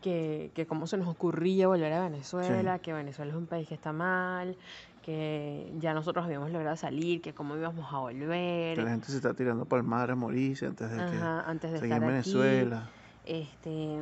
que, 0.00 0.50
que 0.54 0.66
cómo 0.66 0.86
se 0.86 0.96
nos 0.98 1.08
ocurría 1.08 1.66
volver 1.68 1.92
a 1.92 2.02
Venezuela, 2.02 2.78
que 2.78 2.92
Venezuela 2.92 3.30
es 3.32 3.36
un 3.38 3.46
país 3.46 3.66
que 3.68 3.74
está 3.74 3.92
mal, 3.92 4.56
que 5.04 5.70
ya 5.78 5.92
nosotros 5.92 6.24
habíamos 6.24 6.50
logrado 6.50 6.76
salir, 6.76 7.20
que 7.20 7.34
cómo 7.34 7.56
íbamos 7.56 7.84
a 7.84 7.88
Que 7.88 7.94
la 7.94 8.00
volver, 8.00 8.88
gente 8.88 9.06
se 9.08 9.16
está 9.16 9.34
tirando 9.34 9.66
palmadas 9.66 10.10
a 10.10 10.14
morirse 10.14 10.64
antes 10.66 10.90
de 10.90 10.96
que 10.96 11.02
antes 11.02 11.72
de 11.72 11.78
en 11.78 11.84
estar 11.84 11.98
aquí. 11.98 12.06
Venezuela. 12.10 12.88
Este, 13.26 13.98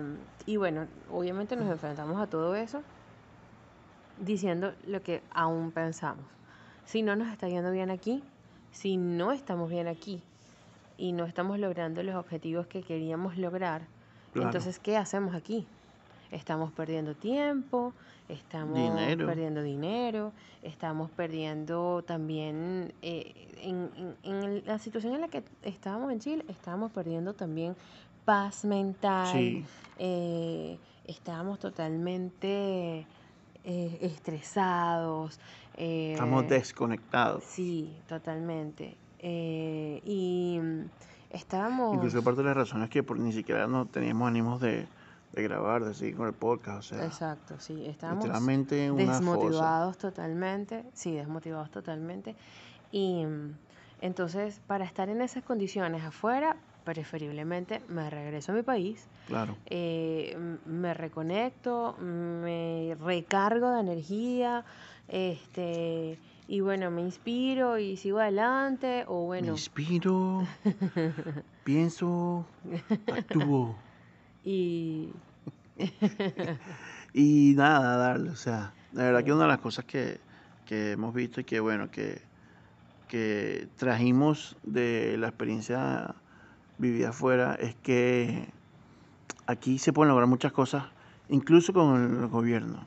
y 0.46 0.56
bueno, 0.56 0.86
obviamente 1.10 1.56
nos 1.56 1.68
enfrentamos 1.70 2.20
a 2.20 2.28
todo 2.28 2.54
eso 2.54 2.82
diciendo 4.20 4.72
lo 4.86 5.02
que 5.02 5.22
aún 5.32 5.72
pensamos. 5.72 6.24
Si 6.84 7.02
no 7.02 7.16
nos 7.16 7.28
está 7.28 7.48
yendo 7.48 7.70
bien 7.72 7.90
aquí, 7.90 8.22
si 8.70 8.96
no 8.96 9.32
estamos 9.32 9.70
bien 9.70 9.88
aquí 9.88 10.22
y 10.98 11.12
no 11.12 11.24
estamos 11.24 11.58
logrando 11.58 12.02
los 12.02 12.14
objetivos 12.14 12.66
que 12.66 12.82
queríamos 12.82 13.38
lograr, 13.38 13.82
Claro. 14.32 14.48
entonces, 14.48 14.78
¿qué 14.78 14.96
hacemos 14.96 15.34
aquí? 15.34 15.66
Estamos 16.32 16.72
perdiendo 16.72 17.14
tiempo, 17.14 17.92
estamos 18.28 18.74
Dinero. 18.74 19.26
perdiendo 19.26 19.62
dinero, 19.62 20.32
estamos 20.62 21.10
perdiendo 21.10 22.02
también, 22.06 22.92
eh, 23.02 23.32
en, 23.60 23.90
en- 24.22 24.64
la 24.66 24.78
situación 24.78 25.14
en 25.14 25.20
la 25.20 25.28
que 25.28 25.44
estábamos 25.62 26.10
en 26.10 26.20
Chile, 26.20 26.44
estábamos 26.48 26.90
perdiendo 26.90 27.34
también 27.34 27.76
paz 28.24 28.64
mental, 28.64 29.26
Sí, 29.30 29.64
eh, 29.98 30.78
estábamos 31.06 31.58
totalmente 31.58 33.06
eh, 33.64 33.98
estresados. 34.00 35.38
estamos 35.76 36.44
eh, 36.44 36.48
desconectados. 36.48 37.44
Sí, 37.44 37.94
totalmente. 38.08 38.96
Eh, 39.18 40.00
y 40.04 40.58
mm, 40.60 40.84
estábamos... 41.30 41.94
Incluso 41.94 42.22
parte 42.24 42.40
de 42.40 42.46
las 42.48 42.56
razones 42.56 42.88
que 42.88 43.02
por, 43.02 43.18
ni 43.20 43.32
siquiera 43.32 43.66
no 43.66 43.84
teníamos 43.86 44.28
ánimos 44.28 44.60
de, 44.60 44.86
de 45.32 45.42
grabar, 45.42 45.84
de 45.84 45.94
seguir 45.94 46.16
con 46.16 46.26
el 46.26 46.34
podcast. 46.34 46.92
O 46.92 46.96
sea, 46.96 47.06
Exacto, 47.06 47.58
sí, 47.58 47.84
estábamos 47.86 48.24
desmotivados 48.96 49.98
totalmente, 49.98 50.84
sí, 50.92 51.12
desmotivados 51.12 51.70
totalmente. 51.70 52.36
Y 52.90 53.24
mm, 53.24 53.56
entonces, 54.02 54.60
para 54.66 54.84
estar 54.84 55.08
en 55.08 55.22
esas 55.22 55.42
condiciones 55.44 56.02
afuera, 56.04 56.56
preferiblemente 56.84 57.80
me 57.88 58.10
regreso 58.10 58.52
a 58.52 58.54
mi 58.56 58.62
país, 58.62 59.06
Claro. 59.26 59.56
eh, 59.66 60.36
me 60.66 60.92
reconecto, 60.94 61.96
me 62.00 62.96
recargo 63.00 63.70
de 63.70 63.80
energía, 63.80 64.64
este, 65.08 66.18
y 66.48 66.60
bueno, 66.60 66.90
me 66.90 67.02
inspiro 67.02 67.78
y 67.78 67.96
sigo 67.96 68.18
adelante, 68.18 69.04
o 69.06 69.20
Me 69.20 69.26
bueno, 69.26 69.52
inspiro, 69.52 70.42
pienso, 71.64 72.44
actúo. 73.06 73.76
y 74.44 75.10
Y 77.14 77.54
nada, 77.56 77.96
darle, 77.96 78.30
o 78.30 78.36
sea, 78.36 78.72
la 78.92 79.04
verdad 79.04 79.20
Sí. 79.20 79.26
que 79.26 79.32
una 79.32 79.42
de 79.42 79.48
las 79.48 79.58
cosas 79.58 79.84
que, 79.84 80.18
que 80.66 80.92
hemos 80.92 81.14
visto 81.14 81.40
y 81.40 81.44
que 81.44 81.60
bueno, 81.60 81.90
que, 81.90 82.22
que 83.08 83.68
trajimos 83.76 84.56
de 84.62 85.16
la 85.18 85.28
experiencia 85.28 86.14
vivida 86.78 87.10
afuera 87.10 87.54
es 87.60 87.74
que 87.82 88.48
aquí 89.46 89.78
se 89.78 89.92
pueden 89.92 90.08
lograr 90.08 90.28
muchas 90.28 90.52
cosas, 90.52 90.84
incluso 91.28 91.72
con 91.72 92.22
el 92.22 92.26
gobierno. 92.28 92.86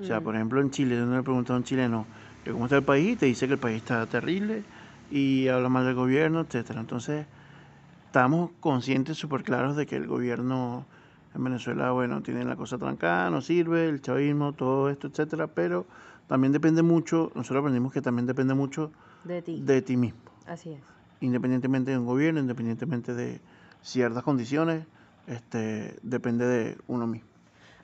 O 0.00 0.04
sea, 0.04 0.20
por 0.20 0.34
ejemplo, 0.34 0.60
en 0.60 0.70
Chile, 0.70 1.02
uno 1.02 1.16
le 1.16 1.22
pregunta 1.22 1.54
a 1.54 1.56
un 1.56 1.64
chileno 1.64 2.06
que 2.44 2.52
cómo 2.52 2.66
está 2.66 2.76
el 2.76 2.84
país, 2.84 3.14
y 3.14 3.16
te 3.16 3.26
dice 3.26 3.46
que 3.46 3.54
el 3.54 3.58
país 3.58 3.78
está 3.78 4.06
terrible 4.06 4.62
y 5.10 5.48
habla 5.48 5.68
mal 5.68 5.84
del 5.84 5.94
gobierno, 5.94 6.40
etcétera. 6.40 6.80
Entonces, 6.80 7.26
estamos 8.06 8.50
conscientes, 8.60 9.16
súper 9.16 9.42
claros 9.42 9.76
de 9.76 9.86
que 9.86 9.96
el 9.96 10.06
gobierno 10.06 10.86
en 11.34 11.42
Venezuela, 11.44 11.90
bueno, 11.92 12.22
tiene 12.22 12.44
la 12.44 12.56
cosa 12.56 12.78
trancada, 12.78 13.30
no 13.30 13.40
sirve, 13.40 13.88
el 13.88 14.00
chavismo, 14.00 14.52
todo 14.52 14.88
esto, 14.88 15.08
etcétera, 15.08 15.48
pero 15.48 15.86
también 16.28 16.52
depende 16.52 16.82
mucho, 16.82 17.32
nosotros 17.34 17.60
aprendimos 17.60 17.92
que 17.92 18.00
también 18.00 18.26
depende 18.26 18.54
mucho 18.54 18.92
de 19.24 19.42
ti, 19.42 19.60
de 19.62 19.82
ti 19.82 19.96
mismo, 19.96 20.20
así 20.46 20.72
es. 20.72 20.80
independientemente 21.20 21.90
de 21.90 21.98
un 21.98 22.06
gobierno, 22.06 22.40
independientemente 22.40 23.14
de 23.14 23.40
ciertas 23.82 24.22
condiciones, 24.22 24.86
este, 25.26 25.96
depende 26.02 26.46
de 26.46 26.78
uno 26.86 27.06
mismo. 27.06 27.28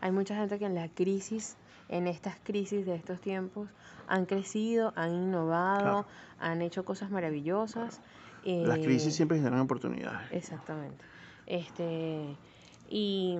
Hay 0.00 0.12
mucha 0.12 0.34
gente 0.36 0.58
que 0.58 0.66
en 0.66 0.74
la 0.74 0.88
crisis, 0.88 1.56
en 1.88 2.06
estas 2.06 2.36
crisis 2.42 2.86
de 2.86 2.94
estos 2.94 3.20
tiempos, 3.20 3.68
han 4.08 4.26
crecido, 4.26 4.92
han 4.96 5.12
innovado, 5.12 5.80
Claro. 5.80 6.06
han 6.40 6.62
hecho 6.62 6.84
cosas 6.84 7.10
maravillosas. 7.10 8.00
Las 8.44 8.78
eh, 8.78 8.82
crisis 8.82 9.14
siempre 9.14 9.36
generan 9.36 9.60
oportunidades. 9.60 10.30
Exactamente. 10.32 11.04
Este, 11.46 12.36
y, 12.90 13.37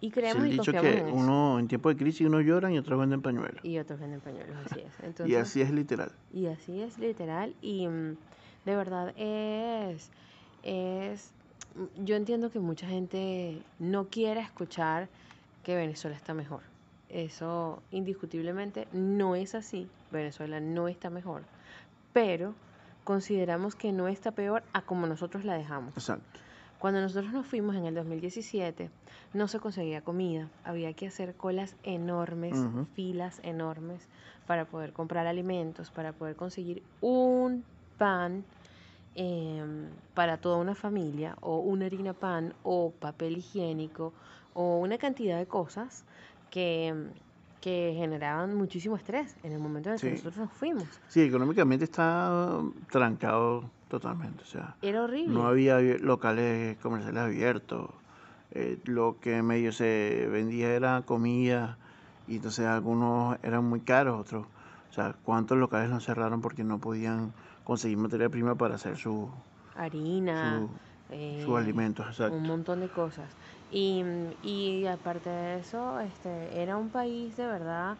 y 0.00 0.08
Es 0.08 0.12
creemos 0.12 0.42
el 0.44 0.48
y 0.48 0.50
dicho 0.52 0.72
confiamos 0.72 0.90
que 0.92 0.98
en 1.00 1.06
eso. 1.08 1.16
uno 1.16 1.58
en 1.58 1.68
tiempo 1.68 1.88
de 1.88 1.96
crisis 1.96 2.26
uno 2.26 2.40
llora 2.40 2.70
y 2.72 2.78
otros 2.78 2.98
venden 3.00 3.22
pañuelos. 3.22 3.64
Y 3.64 3.78
otros 3.78 4.00
venden 4.00 4.20
pañuelos, 4.20 4.56
así 4.66 4.80
es. 4.80 5.26
Y 5.26 5.34
así 5.36 5.60
es 5.62 5.70
literal. 5.70 6.12
Y 6.32 6.46
así 6.46 6.82
es 6.82 6.98
literal 6.98 7.54
y 7.62 7.86
mm, 7.88 8.16
de 8.66 8.76
verdad 8.76 9.14
es, 9.16 10.10
es, 10.62 11.32
mm, 11.76 12.04
yo 12.04 12.16
entiendo 12.16 12.50
que 12.50 12.58
mucha 12.58 12.86
gente 12.86 13.62
no 13.78 14.08
quiere 14.08 14.40
escuchar 14.40 15.08
que 15.62 15.74
Venezuela 15.76 16.16
está 16.16 16.34
mejor. 16.34 16.60
Eso 17.08 17.80
indiscutiblemente 17.92 18.88
no 18.92 19.36
es 19.36 19.54
así. 19.54 19.88
Venezuela 20.10 20.58
no 20.60 20.88
está 20.88 21.10
mejor. 21.10 21.42
Pero 22.12 22.54
consideramos 23.04 23.74
que 23.74 23.92
no 23.92 24.08
está 24.08 24.32
peor 24.32 24.62
a 24.72 24.82
como 24.82 25.06
nosotros 25.06 25.44
la 25.44 25.54
dejamos. 25.54 25.92
Exacto. 25.96 26.40
Cuando 26.84 27.00
nosotros 27.00 27.32
nos 27.32 27.46
fuimos 27.46 27.76
en 27.76 27.86
el 27.86 27.94
2017, 27.94 28.90
no 29.32 29.48
se 29.48 29.58
conseguía 29.58 30.02
comida. 30.02 30.50
Había 30.64 30.92
que 30.92 31.06
hacer 31.06 31.34
colas 31.34 31.76
enormes, 31.82 32.58
filas 32.92 33.40
enormes 33.42 34.06
para 34.46 34.66
poder 34.66 34.92
comprar 34.92 35.26
alimentos, 35.26 35.90
para 35.90 36.12
poder 36.12 36.36
conseguir 36.36 36.82
un 37.00 37.64
pan 37.96 38.44
em, 39.14 39.86
para 40.12 40.36
toda 40.36 40.58
una 40.58 40.74
familia, 40.74 41.38
o 41.40 41.60
una 41.60 41.86
harina 41.86 42.12
pan, 42.12 42.52
o 42.64 42.90
papel 42.90 43.38
higiénico, 43.38 44.12
o 44.52 44.76
una 44.76 44.98
cantidad 44.98 45.38
de 45.38 45.46
cosas 45.46 46.04
que, 46.50 46.94
que 47.62 47.94
generaban 47.96 48.54
muchísimo 48.54 48.96
estrés 48.96 49.36
en 49.42 49.52
el 49.52 49.58
momento 49.58 49.88
en 49.88 49.94
el 49.94 50.00
que 50.02 50.10
nosotros 50.10 50.36
nos 50.36 50.52
fuimos. 50.52 50.84
Sí, 51.08 51.22
económicamente 51.22 51.86
está 51.86 52.60
trancado 52.90 53.70
totalmente. 54.00 54.42
O 54.42 54.46
sea, 54.46 54.76
Era 54.82 55.00
no 55.00 55.04
horrible. 55.04 55.42
había 55.42 55.78
abier- 55.78 56.00
locales 56.00 56.76
comerciales 56.78 57.22
abiertos. 57.22 57.90
eh, 58.56 58.78
lo 58.84 59.18
que 59.20 59.42
medio 59.42 59.72
se 59.72 60.28
vendía 60.30 60.72
era 60.74 61.02
comida 61.02 61.76
y 62.28 62.36
entonces 62.36 62.64
algunos 62.66 63.36
eran 63.42 63.64
muy 63.64 63.80
caros, 63.80 64.20
otros. 64.20 64.46
O 64.90 64.92
sea, 64.92 65.16
¿cuántos 65.24 65.58
locales 65.58 65.90
no 65.90 65.98
cerraron 65.98 66.40
porque 66.40 66.62
no 66.62 66.78
podían 66.78 67.32
conseguir 67.64 67.98
materia 67.98 68.28
prima 68.28 68.54
para 68.54 68.76
hacer 68.76 68.96
su, 68.96 69.28
Harina, 69.74 70.40
su- 70.40 70.70
eh, 71.08 71.42
sus 71.44 71.58
alimentos? 71.58 72.06
un 72.06 72.12
Exacto. 72.12 72.36
montón 72.38 72.78
de 72.80 72.88
cosas. 72.88 73.28
Y, 73.72 74.04
y 74.42 74.86
aparte 74.86 75.30
de 75.30 75.58
eso, 75.58 75.98
este, 75.98 76.62
era 76.62 76.76
un 76.76 76.90
país 76.90 77.36
de 77.36 77.46
verdad, 77.46 77.98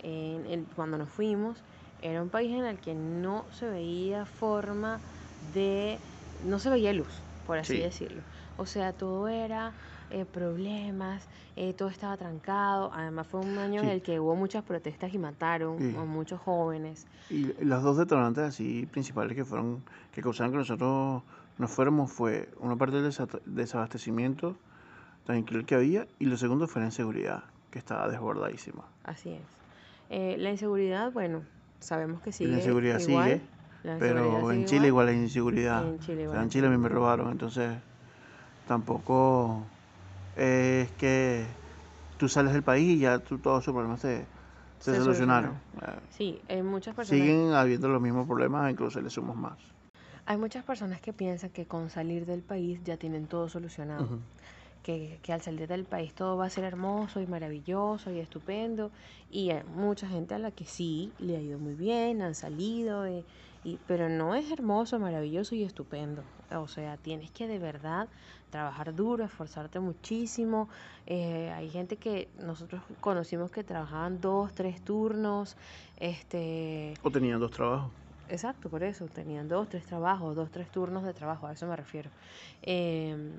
en- 0.00 0.44
en- 0.44 0.64
cuando 0.76 0.98
nos 0.98 1.08
fuimos, 1.08 1.64
era 2.02 2.20
un 2.20 2.28
país 2.28 2.52
en 2.52 2.66
el 2.66 2.80
que 2.80 2.94
no 2.94 3.46
se 3.50 3.66
veía 3.70 4.26
forma 4.26 5.00
de, 5.40 5.98
no 6.44 6.58
se 6.58 6.70
veía 6.70 6.92
luz, 6.92 7.22
por 7.46 7.58
así 7.58 7.74
Sí. 7.76 7.80
decirlo. 7.82 8.22
O 8.56 8.66
sea, 8.66 8.92
todo 8.92 9.28
era 9.28 9.72
eh, 10.08 10.24
problemas, 10.24 11.26
eh, 11.56 11.72
todo 11.74 11.88
estaba 11.88 12.16
trancado. 12.16 12.92
Además 12.94 13.26
fue 13.26 13.40
un 13.40 13.58
año 13.58 13.82
en 13.82 13.88
el 13.88 14.02
que 14.02 14.20
hubo 14.20 14.36
muchas 14.36 14.62
protestas 14.62 15.12
y 15.12 15.18
mataron 15.18 15.78
Sí. 15.80 15.96
a 15.96 16.04
muchos 16.04 16.40
jóvenes. 16.40 17.06
Y 17.28 17.52
los 17.64 17.82
dos 17.82 17.96
detonantes 17.96 18.44
así 18.44 18.86
principales 18.86 19.36
que 19.36 19.44
fueron, 19.44 19.82
que 20.12 20.22
causaron 20.22 20.52
que 20.52 20.58
nosotros 20.58 21.22
nos 21.58 21.70
fuéramos 21.72 22.12
fue 22.12 22.48
una 22.60 22.76
parte 22.76 22.96
del 23.00 23.10
desa- 23.10 23.40
desabastecimiento 23.46 24.56
tan 25.24 25.38
increíble 25.38 25.66
que 25.66 25.74
había 25.74 26.06
y 26.20 26.26
lo 26.26 26.36
segundo 26.36 26.68
fue 26.68 26.82
la 26.82 26.86
inseguridad, 26.86 27.42
que 27.72 27.80
estaba 27.80 28.08
desbordadísima. 28.08 28.84
Así 29.02 29.30
es. 29.30 29.42
Eh, 30.08 30.36
la 30.38 30.50
inseguridad, 30.52 31.10
bueno, 31.10 31.42
sabemos 31.80 32.22
que 32.22 32.30
sigue 32.30 32.50
la 32.52 32.58
inseguridad 32.58 33.00
igual. 33.00 33.24
sigue, 33.24 33.40
La 33.86 33.98
pero 33.98 34.50
en 34.52 34.64
Chile 34.66 34.88
igual 34.88 35.08
hay 35.08 35.16
inseguridad. 35.16 35.86
En 35.86 35.98
Chile 36.00 36.18
O 36.18 36.22
igual 36.22 36.36
sea, 36.36 36.42
en 36.42 36.50
Chile 36.50 36.66
a 36.66 36.70
mí 36.70 36.76
me 36.76 36.88
robaron, 36.88 37.30
entonces 37.30 37.72
tampoco 38.66 39.62
es 40.36 40.90
que 40.92 41.46
tú 42.18 42.28
sales 42.28 42.52
del 42.52 42.62
país 42.62 42.96
y 42.96 42.98
ya 43.00 43.18
tú, 43.18 43.38
todos 43.38 43.64
sus 43.64 43.72
problemas 43.72 44.00
se, 44.00 44.24
se 44.80 44.92
Se 44.92 44.98
solucionaron. 45.00 45.52
solucionaron. 45.54 46.00
Eh, 46.00 46.08
Sí, 46.10 46.40
hay 46.48 46.62
muchas 46.62 46.94
personas, 46.94 47.20
Siguen 47.22 47.52
habiendo 47.52 47.88
los 47.88 48.00
mismos 48.02 48.26
problemas, 48.26 48.70
incluso 48.70 49.00
le 49.00 49.10
sumamos 49.10 49.36
más. 49.36 49.58
hay 50.26 50.36
muchas 50.36 50.64
personas 50.64 51.00
que 51.00 51.12
piensan 51.12 51.50
que 51.50 51.66
con 51.66 51.88
salir 51.90 52.26
del 52.26 52.42
país 52.42 52.80
ya 52.84 52.96
tienen 52.96 53.26
todo 53.26 53.48
solucionado. 53.48 54.04
Ujú. 54.04 54.18
que, 54.82 55.18
que 55.22 55.32
al 55.32 55.40
salir 55.40 55.66
del 55.66 55.84
país 55.84 56.12
todo 56.14 56.36
va 56.36 56.46
a 56.46 56.50
ser 56.50 56.62
hermoso 56.62 57.20
y 57.20 57.26
maravilloso 57.26 58.12
y 58.12 58.20
estupendo. 58.20 58.92
Y 59.32 59.50
hay 59.50 59.64
mucha 59.74 60.06
gente 60.08 60.34
a 60.34 60.38
la 60.38 60.52
que 60.52 60.64
sí 60.64 61.12
le 61.18 61.36
ha 61.36 61.40
ido 61.40 61.58
muy 61.58 61.74
bien, 61.74 62.22
han 62.22 62.36
salido, 62.36 63.04
eh, 63.04 63.24
y, 63.66 63.78
pero 63.88 64.08
no 64.08 64.36
es 64.36 64.50
hermoso, 64.52 64.98
maravilloso 65.00 65.56
y 65.56 65.64
estupendo. 65.64 66.22
O 66.52 66.68
sea, 66.68 66.96
tienes 66.98 67.32
que 67.32 67.48
de 67.48 67.58
verdad 67.58 68.08
trabajar 68.50 68.94
duro, 68.94 69.24
esforzarte 69.24 69.80
muchísimo. 69.80 70.68
Eh, 71.06 71.50
hay 71.52 71.68
gente 71.68 71.96
que 71.96 72.28
nosotros 72.38 72.80
conocimos 73.00 73.50
que 73.50 73.64
trabajaban 73.64 74.20
dos, 74.20 74.54
tres 74.54 74.80
turnos. 74.82 75.56
Este, 75.96 76.94
O 77.02 77.10
tenían 77.10 77.40
dos 77.40 77.50
trabajos. 77.50 77.90
Exacto, 78.28 78.70
por 78.70 78.84
eso, 78.84 79.06
tenían 79.06 79.48
dos, 79.48 79.68
tres 79.68 79.84
trabajos, 79.84 80.36
dos, 80.36 80.50
tres 80.52 80.70
turnos 80.70 81.02
de 81.04 81.12
trabajo, 81.12 81.48
a 81.48 81.52
eso 81.52 81.66
me 81.66 81.74
refiero. 81.74 82.10
Em, 82.62 83.32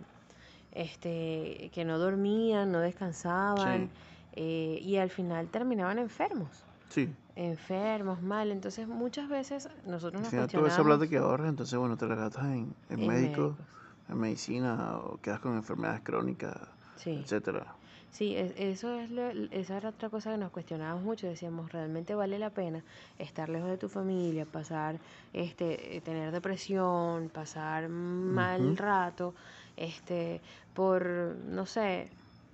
este, 0.74 1.70
que 1.74 1.86
no 1.86 1.98
dormían, 2.00 2.72
no 2.72 2.80
descansaban, 2.80 3.88
Sí. 3.88 3.94
eh, 4.34 4.80
y 4.82 4.98
al 4.98 5.10
final 5.10 5.48
terminaban 5.48 6.00
enfermos, 6.00 6.66
Sí. 6.90 7.10
Enfermos, 7.38 8.22
mal. 8.22 8.52
Entonces, 8.52 8.88
muchas 8.88 9.30
veces 9.30 9.70
nosotros 9.86 10.22
nos 10.22 10.30
final 10.32 10.48
toda 10.50 10.68
esa 10.68 10.84
cuestionamos 10.84 10.98
plata 11.00 11.10
que 11.10 11.18
ahorras, 11.18 11.50
entonces 11.50 11.78
bueno, 11.80 11.96
te 11.98 12.08
la 12.08 12.16
gastas 12.16 12.46
en, 12.46 12.76
en 12.90 13.00
en 13.00 13.08
médicos, 13.08 13.58
médicos. 13.58 13.66
en 14.10 14.18
medicina, 14.18 14.98
o 14.98 15.18
quedas 15.22 15.40
con 15.40 15.56
enfermedades 15.56 16.02
crónicas, 16.02 16.58
Sí, 16.96 17.12
etcétera. 17.24 17.76
sí, 18.10 18.36
es- 18.36 18.54
eso 18.58 19.00
es 19.00 19.12
lo- 19.12 19.30
esa 19.52 19.78
era 19.78 19.90
otra 19.90 20.10
cosa 20.10 20.32
que 20.32 20.38
nos 20.38 20.52
cuestionábamos 20.52 21.04
mucho, 21.04 21.28
decíamos, 21.28 21.72
¿realmente 21.72 22.16
vale 22.16 22.40
la 22.40 22.50
pena 22.50 22.84
estar 23.20 23.50
lejos 23.50 23.70
de 23.70 23.78
tu 23.78 23.88
familia, 23.90 24.46
pasar, 24.46 25.00
este, 25.34 25.98
eh, 25.98 26.02
tener 26.02 26.32
depresión, 26.32 27.30
pasar 27.30 27.90
mal 27.90 28.76
rato, 28.78 29.36
este, 29.76 30.42
por, 30.74 31.06
no 31.08 31.66
sé, 31.68 32.10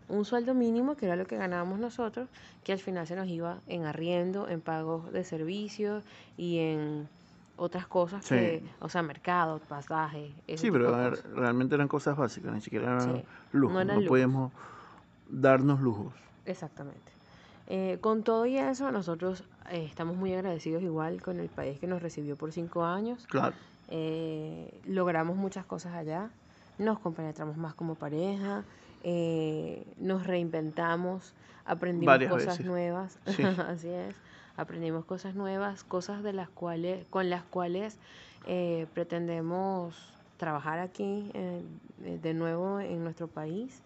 un 0.09 0.25
sueldo 0.25 0.53
mínimo, 0.53 0.95
que 0.95 1.05
era 1.05 1.15
lo 1.15 1.25
que 1.25 1.37
ganábamos 1.37 1.79
nosotros, 1.79 2.27
que 2.63 2.71
al 2.73 2.79
final 2.79 3.07
se 3.07 3.15
nos 3.15 3.27
iba 3.27 3.59
en 3.67 3.85
arriendo, 3.85 4.47
en 4.49 4.61
pagos 4.61 5.11
de 5.11 5.23
servicios 5.23 6.03
y 6.37 6.59
en 6.59 7.07
otras 7.55 7.85
cosas 7.87 8.23
Sí. 8.25 8.35
que, 8.35 8.63
o 8.79 8.89
sea, 8.89 9.01
mercado, 9.03 9.59
pasaje, 9.59 10.33
Sí, 10.55 10.71
pero 10.71 10.93
a 10.95 10.97
ver, 11.09 11.23
realmente 11.35 11.75
eran 11.75 11.87
cosas 11.87 12.17
básicas, 12.17 12.53
ni 12.53 12.61
siquiera 12.61 12.85
eran 12.93 13.15
Sí, 13.17 13.23
lujos, 13.51 13.73
no 13.75 13.81
eran 13.81 13.87
no 13.87 13.93
lujos. 14.01 14.07
podíamos 14.09 14.51
darnos 15.29 15.79
lujos. 15.81 16.13
Exactamente. 16.45 17.11
Eh, 17.67 17.97
con 18.01 18.23
todo 18.23 18.45
y 18.45 18.57
eso, 18.57 18.91
nosotros 18.91 19.43
eh, 19.71 19.85
estamos 19.89 20.17
muy 20.17 20.33
agradecidos 20.33 20.83
igual 20.83 21.21
con 21.21 21.39
el 21.39 21.47
país 21.47 21.79
que 21.79 21.87
nos 21.87 22.01
recibió 22.01 22.35
por 22.35 22.51
cinco 22.51 22.83
años. 22.83 23.25
Claro, 23.27 23.55
Eh, 23.89 24.81
logramos 24.85 25.35
muchas 25.37 25.65
cosas 25.65 25.93
allá, 25.93 26.29
nos 26.79 26.99
compenetramos 26.99 27.57
más 27.57 27.73
como 27.75 27.95
pareja, 27.95 28.63
eh, 29.03 29.85
nos 29.97 30.25
reinventamos, 30.27 31.33
aprendimos 31.65 32.13
varias 32.13 32.31
cosas 32.31 32.57
veces. 32.57 32.65
nuevas, 32.65 33.19
Sí. 33.27 33.43
así 33.67 33.89
es, 33.89 34.15
aprendimos 34.57 35.05
cosas 35.05 35.35
nuevas, 35.35 35.83
cosas 35.83 36.23
de 36.23 36.33
las 36.33 36.49
cuales, 36.49 37.05
con 37.09 37.29
las 37.29 37.43
cuales 37.43 37.97
eh, 38.45 38.87
pretendemos 38.93 39.95
trabajar 40.37 40.79
aquí 40.79 41.29
eh, 41.33 41.63
de 42.21 42.33
nuevo 42.33 42.79
en 42.79 43.03
nuestro 43.03 43.27
país. 43.27 43.81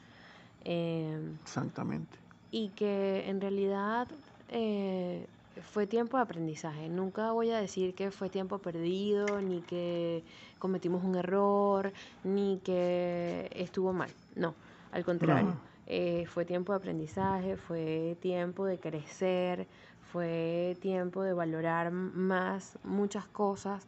Em, 0.63 1.35
Exactamente. 1.43 2.17
y 2.51 2.69
que 2.69 3.29
en 3.29 3.39
realidad 3.41 4.07
eh, 4.49 5.27
fue 5.71 5.87
tiempo 5.87 6.17
de 6.17 6.23
aprendizaje. 6.23 6.89
Nunca 6.89 7.31
voy 7.31 7.51
a 7.51 7.57
decir 7.59 7.93
que 7.95 8.11
fue 8.11 8.29
tiempo 8.29 8.57
perdido, 8.59 9.41
ni 9.41 9.61
que 9.61 10.23
cometimos 10.59 11.03
un 11.03 11.15
error, 11.15 11.93
ni 12.23 12.59
que 12.63 13.49
estuvo 13.55 13.93
mal. 13.93 14.09
No, 14.35 14.55
al 14.97 15.05
contrario. 15.05 15.53
No. 15.53 15.57
eh, 15.87 16.25
fue 16.27 16.43
tiempo 16.45 16.73
de 16.73 16.77
aprendizaje, 16.77 17.55
fue 17.57 18.17
tiempo 18.21 18.65
de 18.65 18.77
crecer, 18.79 19.67
fue 20.11 20.77
tiempo 20.81 21.23
de 21.23 21.33
valorar 21.33 21.91
más 21.91 22.77
muchas 22.83 23.25
cosas 23.27 23.87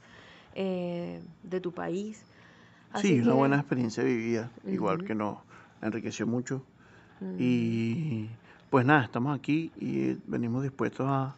eh, 0.55 1.21
de 1.43 1.59
tu 1.61 1.71
país. 1.73 2.23
Sí, 2.93 3.11
Así 3.11 3.19
una 3.19 3.33
que, 3.33 3.33
buena 3.33 3.57
experiencia 3.57 4.03
vivida, 4.03 4.49
igual 4.69 4.97
ujú, 4.97 5.03
que 5.03 5.15
nos 5.15 5.37
enriqueció 5.81 6.27
mucho. 6.27 6.61
ujú, 7.21 7.39
Y 7.39 8.27
pues 8.69 8.85
nada, 8.85 9.03
estamos 9.05 9.37
aquí 9.37 9.71
y 9.79 10.13
venimos 10.27 10.63
dispuestos 10.63 11.07
a, 11.09 11.35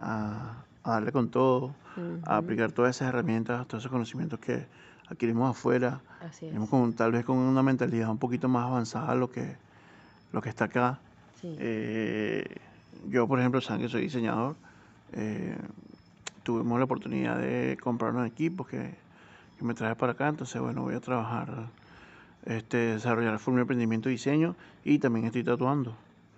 a- 0.00 0.64
a 0.84 0.90
darle 0.92 1.12
con 1.12 1.30
todo, 1.30 1.74
a 2.22 2.36
aplicar 2.38 2.72
todas 2.72 2.96
esas 2.96 3.08
herramientas, 3.08 3.66
todos 3.68 3.82
esos 3.84 3.92
conocimientos 3.92 4.40
que 4.40 4.66
adquirimos 5.10 5.50
afuera. 5.50 6.00
así 6.20 6.46
es. 6.46 6.68
con, 6.68 6.92
tal 6.94 7.12
vez 7.12 7.24
con 7.24 7.36
una 7.36 7.62
mentalidad 7.62 8.10
un 8.10 8.18
poquito 8.18 8.48
más 8.48 8.66
avanzada 8.66 9.12
a 9.12 9.14
lo 9.14 9.30
que, 9.30 9.56
lo 10.32 10.40
que 10.40 10.48
está 10.48 10.66
acá. 10.66 10.98
Sí. 11.40 11.54
Eh, 11.58 12.44
yo, 13.08 13.26
por 13.26 13.38
ejemplo, 13.38 13.60
saben 13.60 13.82
que 13.82 13.88
soy 13.88 14.02
diseñador. 14.02 14.56
eh, 15.12 15.56
tuvimos 16.42 16.78
la 16.78 16.84
oportunidad 16.84 17.38
de 17.38 17.78
comprar 17.82 18.12
unos 18.12 18.26
equipos 18.26 18.66
que, 18.66 18.94
que 19.58 19.64
me 19.64 19.74
traje 19.74 19.94
para 19.94 20.12
acá. 20.12 20.28
Entonces, 20.28 20.60
bueno, 20.60 20.82
voy 20.82 20.94
a 20.94 21.00
trabajar, 21.00 21.68
este, 22.46 22.76
desarrollar 22.94 23.38
full 23.38 23.54
mi 23.54 23.60
emprendimiento 23.60 24.08
y 24.08 24.12
diseño 24.12 24.56
y 24.84 24.98
también 24.98 25.26
estoy 25.26 25.44
tatuando. 25.44 25.94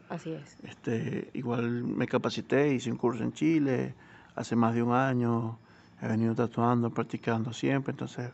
Así 0.09 0.33
es. 0.33 0.57
Este, 0.65 1.31
igual 1.35 1.85
me 1.85 2.07
capacité, 2.07 2.75
hice 2.75 2.91
un 2.91 2.99
curso 2.99 3.23
en 3.23 3.33
Chile 3.33 3.95
hace 4.35 4.57
más 4.57 4.75
de 4.75 4.83
un 4.83 4.93
año. 4.93 5.57
He 6.03 6.09
venido 6.09 6.35
tatuando, 6.35 6.91
practicando 6.91 7.53
siempre. 7.53 7.93
Entonces, 7.93 8.31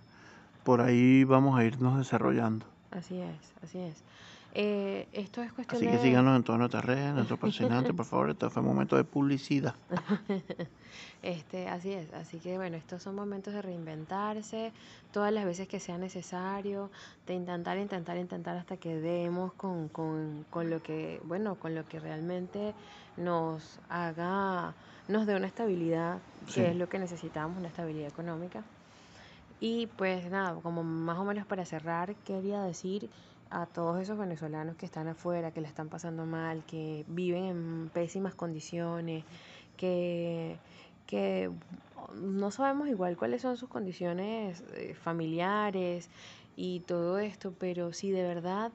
por 0.64 0.80
ahí 0.80 1.24
vamos 1.24 1.58
a 1.58 1.64
irnos 1.64 1.98
desarrollando. 1.98 2.66
Así 2.90 3.20
es, 3.20 3.52
así 3.62 3.78
es. 3.78 4.02
Eh, 4.54 5.06
esto 5.12 5.42
es 5.42 5.52
cuestión 5.52 5.76
Así 5.76 5.86
que 5.86 5.98
de... 5.98 6.02
síganos 6.02 6.36
en 6.36 6.42
todas 6.42 6.58
nuestras 6.58 6.84
redes, 6.84 7.14
nuestros 7.14 7.38
patrocinantes, 7.40 7.92
por 7.92 8.06
favor. 8.06 8.30
Esto 8.30 8.50
fue 8.50 8.62
un 8.62 8.68
momento 8.68 8.96
de 8.96 9.04
publicidad. 9.04 9.74
Este, 11.20 11.68
así 11.68 11.92
es, 11.92 12.12
así 12.12 12.38
que 12.38 12.56
bueno, 12.58 12.76
estos 12.76 13.02
son 13.02 13.16
momentos 13.16 13.52
de 13.52 13.60
reinventarse 13.60 14.72
todas 15.12 15.32
las 15.32 15.44
veces 15.44 15.66
que 15.66 15.80
sea 15.80 15.98
necesario, 15.98 16.90
de 17.26 17.34
intentar, 17.34 17.76
intentar, 17.76 18.16
intentar 18.16 18.56
hasta 18.56 18.76
que 18.76 18.94
demos 18.94 19.52
con, 19.54 19.88
con, 19.88 20.44
con 20.48 20.70
lo 20.70 20.80
que, 20.80 21.20
bueno, 21.24 21.56
con 21.56 21.74
lo 21.74 21.84
que 21.88 21.98
realmente 21.98 22.72
nos 23.16 23.80
haga, 23.88 24.74
nos 25.08 25.26
dé 25.26 25.34
una 25.34 25.48
estabilidad, 25.48 26.18
que 26.54 26.70
es 26.70 26.76
lo 26.76 26.88
que 26.88 27.00
necesitamos, 27.00 27.58
una 27.58 27.68
estabilidad 27.68 28.08
económica. 28.08 28.62
Y 29.60 29.86
pues 29.86 30.30
nada, 30.30 30.60
como 30.62 30.84
más 30.84 31.18
o 31.18 31.24
menos 31.24 31.46
para 31.46 31.64
cerrar, 31.64 32.14
quería 32.16 32.62
decir 32.62 33.10
a 33.50 33.66
todos 33.66 34.00
esos 34.00 34.18
venezolanos 34.18 34.76
que 34.76 34.86
están 34.86 35.08
afuera, 35.08 35.50
que 35.50 35.60
le 35.60 35.66
están 35.66 35.88
pasando 35.88 36.26
mal, 36.26 36.64
que 36.64 37.04
viven 37.08 37.44
en 37.44 37.90
pésimas 37.92 38.34
condiciones, 38.34 39.24
que, 39.76 40.56
que 41.06 41.50
no 42.14 42.50
sabemos 42.50 42.88
igual 42.88 43.16
cuáles 43.16 43.42
son 43.42 43.56
sus 43.56 43.68
condiciones 43.68 44.62
eh, 44.74 44.94
familiares 44.94 46.08
y 46.56 46.80
todo 46.80 47.18
esto, 47.18 47.52
pero 47.58 47.92
si 47.92 48.10
de 48.10 48.22
verdad 48.22 48.70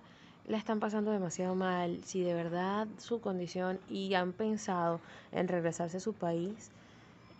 la 0.48 0.58
están 0.58 0.80
pasando 0.80 1.12
demasiado 1.12 1.56
mal, 1.56 2.04
si 2.04 2.22
de 2.22 2.34
verdad 2.34 2.88
su 2.98 3.22
condición 3.22 3.80
y 3.89 4.13
han 4.15 4.34
pensado 4.34 5.00
en 5.32 5.48
regresarse 5.48 5.98
a 5.98 6.02
su 6.02 6.13
país 6.13 6.72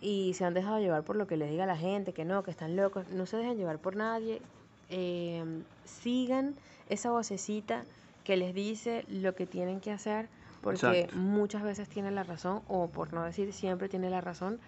y 0.04 0.34
se 0.34 0.44
han 0.44 0.52
dejado 0.52 0.78
llevar 0.80 1.02
por 1.02 1.16
lo 1.16 1.26
que 1.26 1.38
les 1.38 1.50
diga 1.50 1.64
la 1.64 1.78
gente, 1.78 2.12
que 2.12 2.26
no, 2.26 2.42
que 2.42 2.50
están 2.50 2.76
locos, 2.76 3.08
no 3.08 3.24
se 3.24 3.38
dejen 3.38 3.56
llevar 3.56 3.78
por 3.78 3.96
nadie, 3.96 4.42
em, 4.90 5.64
sigan 5.86 6.54
esa 6.90 7.10
vocecita 7.10 7.84
que 8.22 8.36
les 8.36 8.52
dice 8.54 9.06
lo 9.08 9.34
que 9.34 9.46
tienen 9.46 9.80
que 9.80 9.90
hacer, 9.90 10.28
porque 10.60 11.08
muchas 11.14 11.62
veces 11.62 11.88
tiene 11.88 12.10
la 12.10 12.22
razón, 12.22 12.60
o 12.68 12.88
por 12.88 13.14
no 13.14 13.24
decir 13.24 13.50
siempre 13.54 13.88
tiene 13.88 14.10
la 14.10 14.20
razón. 14.20 14.58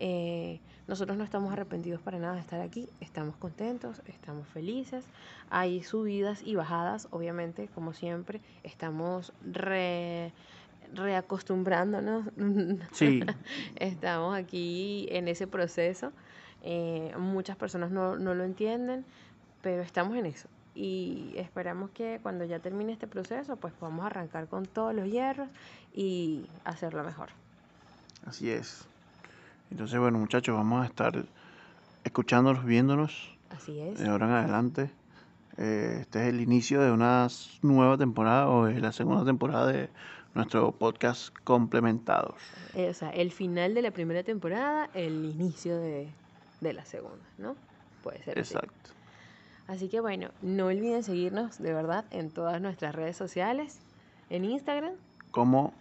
Eh, 0.00 0.58
nosotros 0.88 1.16
no 1.16 1.22
estamos 1.22 1.52
arrepentidos 1.52 2.00
para 2.00 2.18
nada 2.18 2.34
de 2.34 2.40
estar 2.40 2.60
aquí, 2.60 2.88
estamos 3.00 3.36
contentos, 3.36 4.02
estamos 4.06 4.48
felices. 4.48 5.04
Hay 5.50 5.84
subidas 5.84 6.42
y 6.44 6.56
bajadas, 6.56 7.06
obviamente, 7.12 7.68
como 7.76 7.92
siempre, 7.92 8.40
estamos 8.64 9.32
reacostumbrándonos. 10.94 12.26
Sí. 12.92 13.22
estamos 13.76 14.36
aquí 14.36 15.06
en 15.10 15.28
ese 15.28 15.46
proceso. 15.46 16.12
Eh, 16.62 17.14
muchas 17.18 17.56
personas 17.56 17.90
no, 17.90 18.16
no 18.16 18.34
lo 18.34 18.44
entienden, 18.44 19.04
pero 19.62 19.82
estamos 19.82 20.16
en 20.16 20.26
eso 20.26 20.48
y 20.74 21.32
esperamos 21.36 21.90
que 21.90 22.20
cuando 22.22 22.44
ya 22.44 22.60
termine 22.60 22.92
este 22.92 23.06
proceso 23.06 23.56
pues 23.56 23.72
podamos 23.72 24.06
arrancar 24.06 24.46
con 24.46 24.66
todos 24.66 24.94
los 24.94 25.10
hierros 25.10 25.48
y 25.94 26.46
hacerlo 26.64 27.02
mejor. 27.04 27.30
Así 28.26 28.50
es. 28.50 28.86
Entonces, 29.70 29.98
bueno, 29.98 30.18
muchachos, 30.18 30.56
vamos 30.56 30.82
a 30.82 30.86
estar 30.86 31.24
escuchándolos, 32.04 32.64
viéndonos. 32.64 33.36
Así 33.50 33.78
es. 33.80 33.98
De 33.98 34.08
ahora 34.08 34.26
en 34.26 34.32
adelante. 34.32 34.90
Eh, 35.56 35.98
este 36.00 36.22
es 36.22 36.28
el 36.28 36.40
inicio 36.40 36.80
de 36.80 36.90
una 36.90 37.28
nueva 37.62 37.98
temporada 37.98 38.48
o 38.48 38.66
es 38.66 38.80
la 38.80 38.92
segunda 38.92 39.24
temporada 39.24 39.66
de 39.66 39.90
nuestro 40.34 40.72
podcast 40.72 41.34
Complementados. 41.44 42.36
Eh, 42.74 42.88
o 42.88 42.94
sea, 42.94 43.10
el 43.10 43.32
final 43.32 43.74
de 43.74 43.82
la 43.82 43.90
primera 43.90 44.22
temporada, 44.22 44.90
el 44.94 45.24
inicio 45.24 45.76
de, 45.76 46.08
de 46.60 46.72
la 46.72 46.84
segunda, 46.84 47.24
¿no? 47.38 47.56
Puede 48.02 48.22
ser. 48.22 48.38
Exacto. 48.38 48.90
Así 49.66 49.88
que 49.88 50.00
bueno, 50.00 50.30
no 50.42 50.66
olviden 50.66 51.02
seguirnos 51.02 51.58
de 51.58 51.72
verdad 51.72 52.04
en 52.10 52.30
todas 52.30 52.60
nuestras 52.60 52.94
redes 52.94 53.16
sociales, 53.16 53.78
en 54.28 54.44
Instagram. 54.44 54.94
Como 55.30 55.72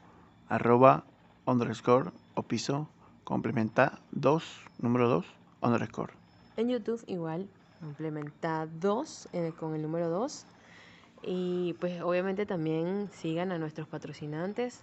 arroba 0.47 1.03
underscore 1.45 2.11
o 2.35 2.43
piso 2.43 2.87
complementa 3.23 3.99
2, 4.11 4.43
número 4.79 5.09
2, 5.09 5.25
underscore. 5.61 6.13
En 6.57 6.69
YouTube 6.69 7.03
igual, 7.07 7.47
complementa 7.79 8.67
2 8.79 9.29
eh, 9.33 9.53
con 9.59 9.75
el 9.75 9.81
número 9.81 10.09
2. 10.09 10.45
Y 11.23 11.73
pues 11.79 12.01
obviamente 12.01 12.45
también 12.45 13.09
sigan 13.13 13.51
a 13.51 13.57
nuestros 13.57 13.87
patrocinantes. 13.87 14.81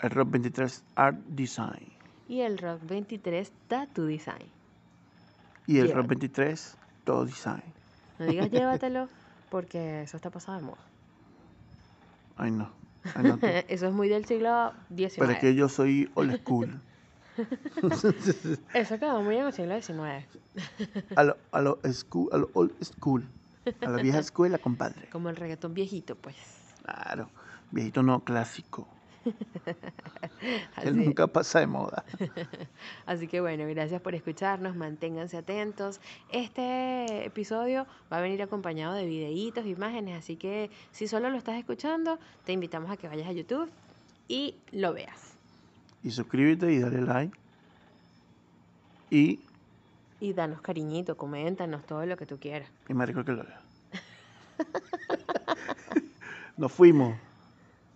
El 0.00 0.10
Rock 0.10 0.30
23 0.30 0.84
Art 0.96 1.16
Design. 1.28 1.92
Y 2.28 2.40
el 2.40 2.58
Rock 2.58 2.80
23 2.86 3.52
Tattoo 3.68 4.06
Design. 4.06 4.48
Y 5.66 5.78
el 5.78 5.92
Rock 5.92 6.08
23 6.08 6.76
Todo 7.04 7.24
Design. 7.24 7.62
No 8.18 8.26
digas 8.26 8.50
llévatelo 8.52 9.08
porque 9.50 10.02
eso 10.02 10.16
está 10.16 10.30
pasado 10.30 10.58
de 10.58 10.64
moda. 10.64 10.78
Ay, 12.36 12.50
no. 12.50 12.70
eso 13.68 13.86
es 13.88 13.92
muy 13.92 14.08
del 14.08 14.24
siglo 14.24 14.72
XIX. 14.88 15.14
Pero 15.18 15.32
es 15.32 15.38
que 15.38 15.54
yo 15.54 15.68
soy 15.68 16.10
old 16.14 16.40
school. 16.40 16.80
eso 18.74 18.98
quedó 18.98 19.22
muy 19.22 19.36
en 19.36 19.46
el 19.46 19.52
siglo 19.52 19.80
XIX. 19.80 20.26
a 21.16 21.24
lo, 21.24 21.36
a 21.52 21.60
lo, 21.60 21.78
school, 21.92 22.28
a 22.32 22.38
lo 22.38 22.50
old 22.54 22.72
school. 22.82 23.24
A 23.80 23.90
la 23.90 24.02
vieja 24.02 24.18
escuela, 24.18 24.58
compadre. 24.58 25.08
Como 25.10 25.30
el 25.30 25.36
reggaetón 25.36 25.74
viejito, 25.74 26.16
pues. 26.16 26.36
Claro. 26.82 27.30
Viejito 27.70 28.02
no, 28.02 28.20
clásico. 28.20 28.86
Él 30.82 30.96
nunca 30.96 31.26
pasa 31.26 31.60
de 31.60 31.66
moda. 31.66 32.04
Así 33.06 33.26
que 33.26 33.40
bueno, 33.40 33.66
gracias 33.66 34.00
por 34.00 34.14
escucharnos, 34.14 34.76
manténganse 34.76 35.38
atentos. 35.38 36.00
Este 36.30 37.24
episodio 37.24 37.86
va 38.12 38.18
a 38.18 38.20
venir 38.20 38.42
acompañado 38.42 38.94
de 38.94 39.06
videitos, 39.06 39.66
imágenes, 39.66 40.18
así 40.18 40.36
que 40.36 40.70
si 40.90 41.08
solo 41.08 41.30
lo 41.30 41.38
estás 41.38 41.56
escuchando, 41.56 42.18
te 42.44 42.52
invitamos 42.52 42.90
a 42.90 42.96
que 42.96 43.08
vayas 43.08 43.28
a 43.28 43.32
YouTube 43.32 43.70
y 44.28 44.56
lo 44.72 44.92
veas. 44.92 45.34
Y 46.02 46.10
suscríbete 46.10 46.72
y 46.72 46.80
dale 46.80 47.00
like. 47.00 47.38
Y... 49.10 49.40
Y 50.24 50.32
danos 50.32 50.62
cariñito, 50.62 51.18
coméntanos 51.18 51.84
todo 51.84 52.06
lo 52.06 52.16
que 52.16 52.24
tú 52.24 52.40
quieras. 52.40 52.70
Y 52.88 52.94
me 52.94 53.04
que 53.04 53.32
lo. 53.32 53.44
Nos 56.56 56.72
fuimos. 56.72 57.14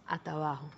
Hasta 0.07 0.33
abajo. 0.33 0.69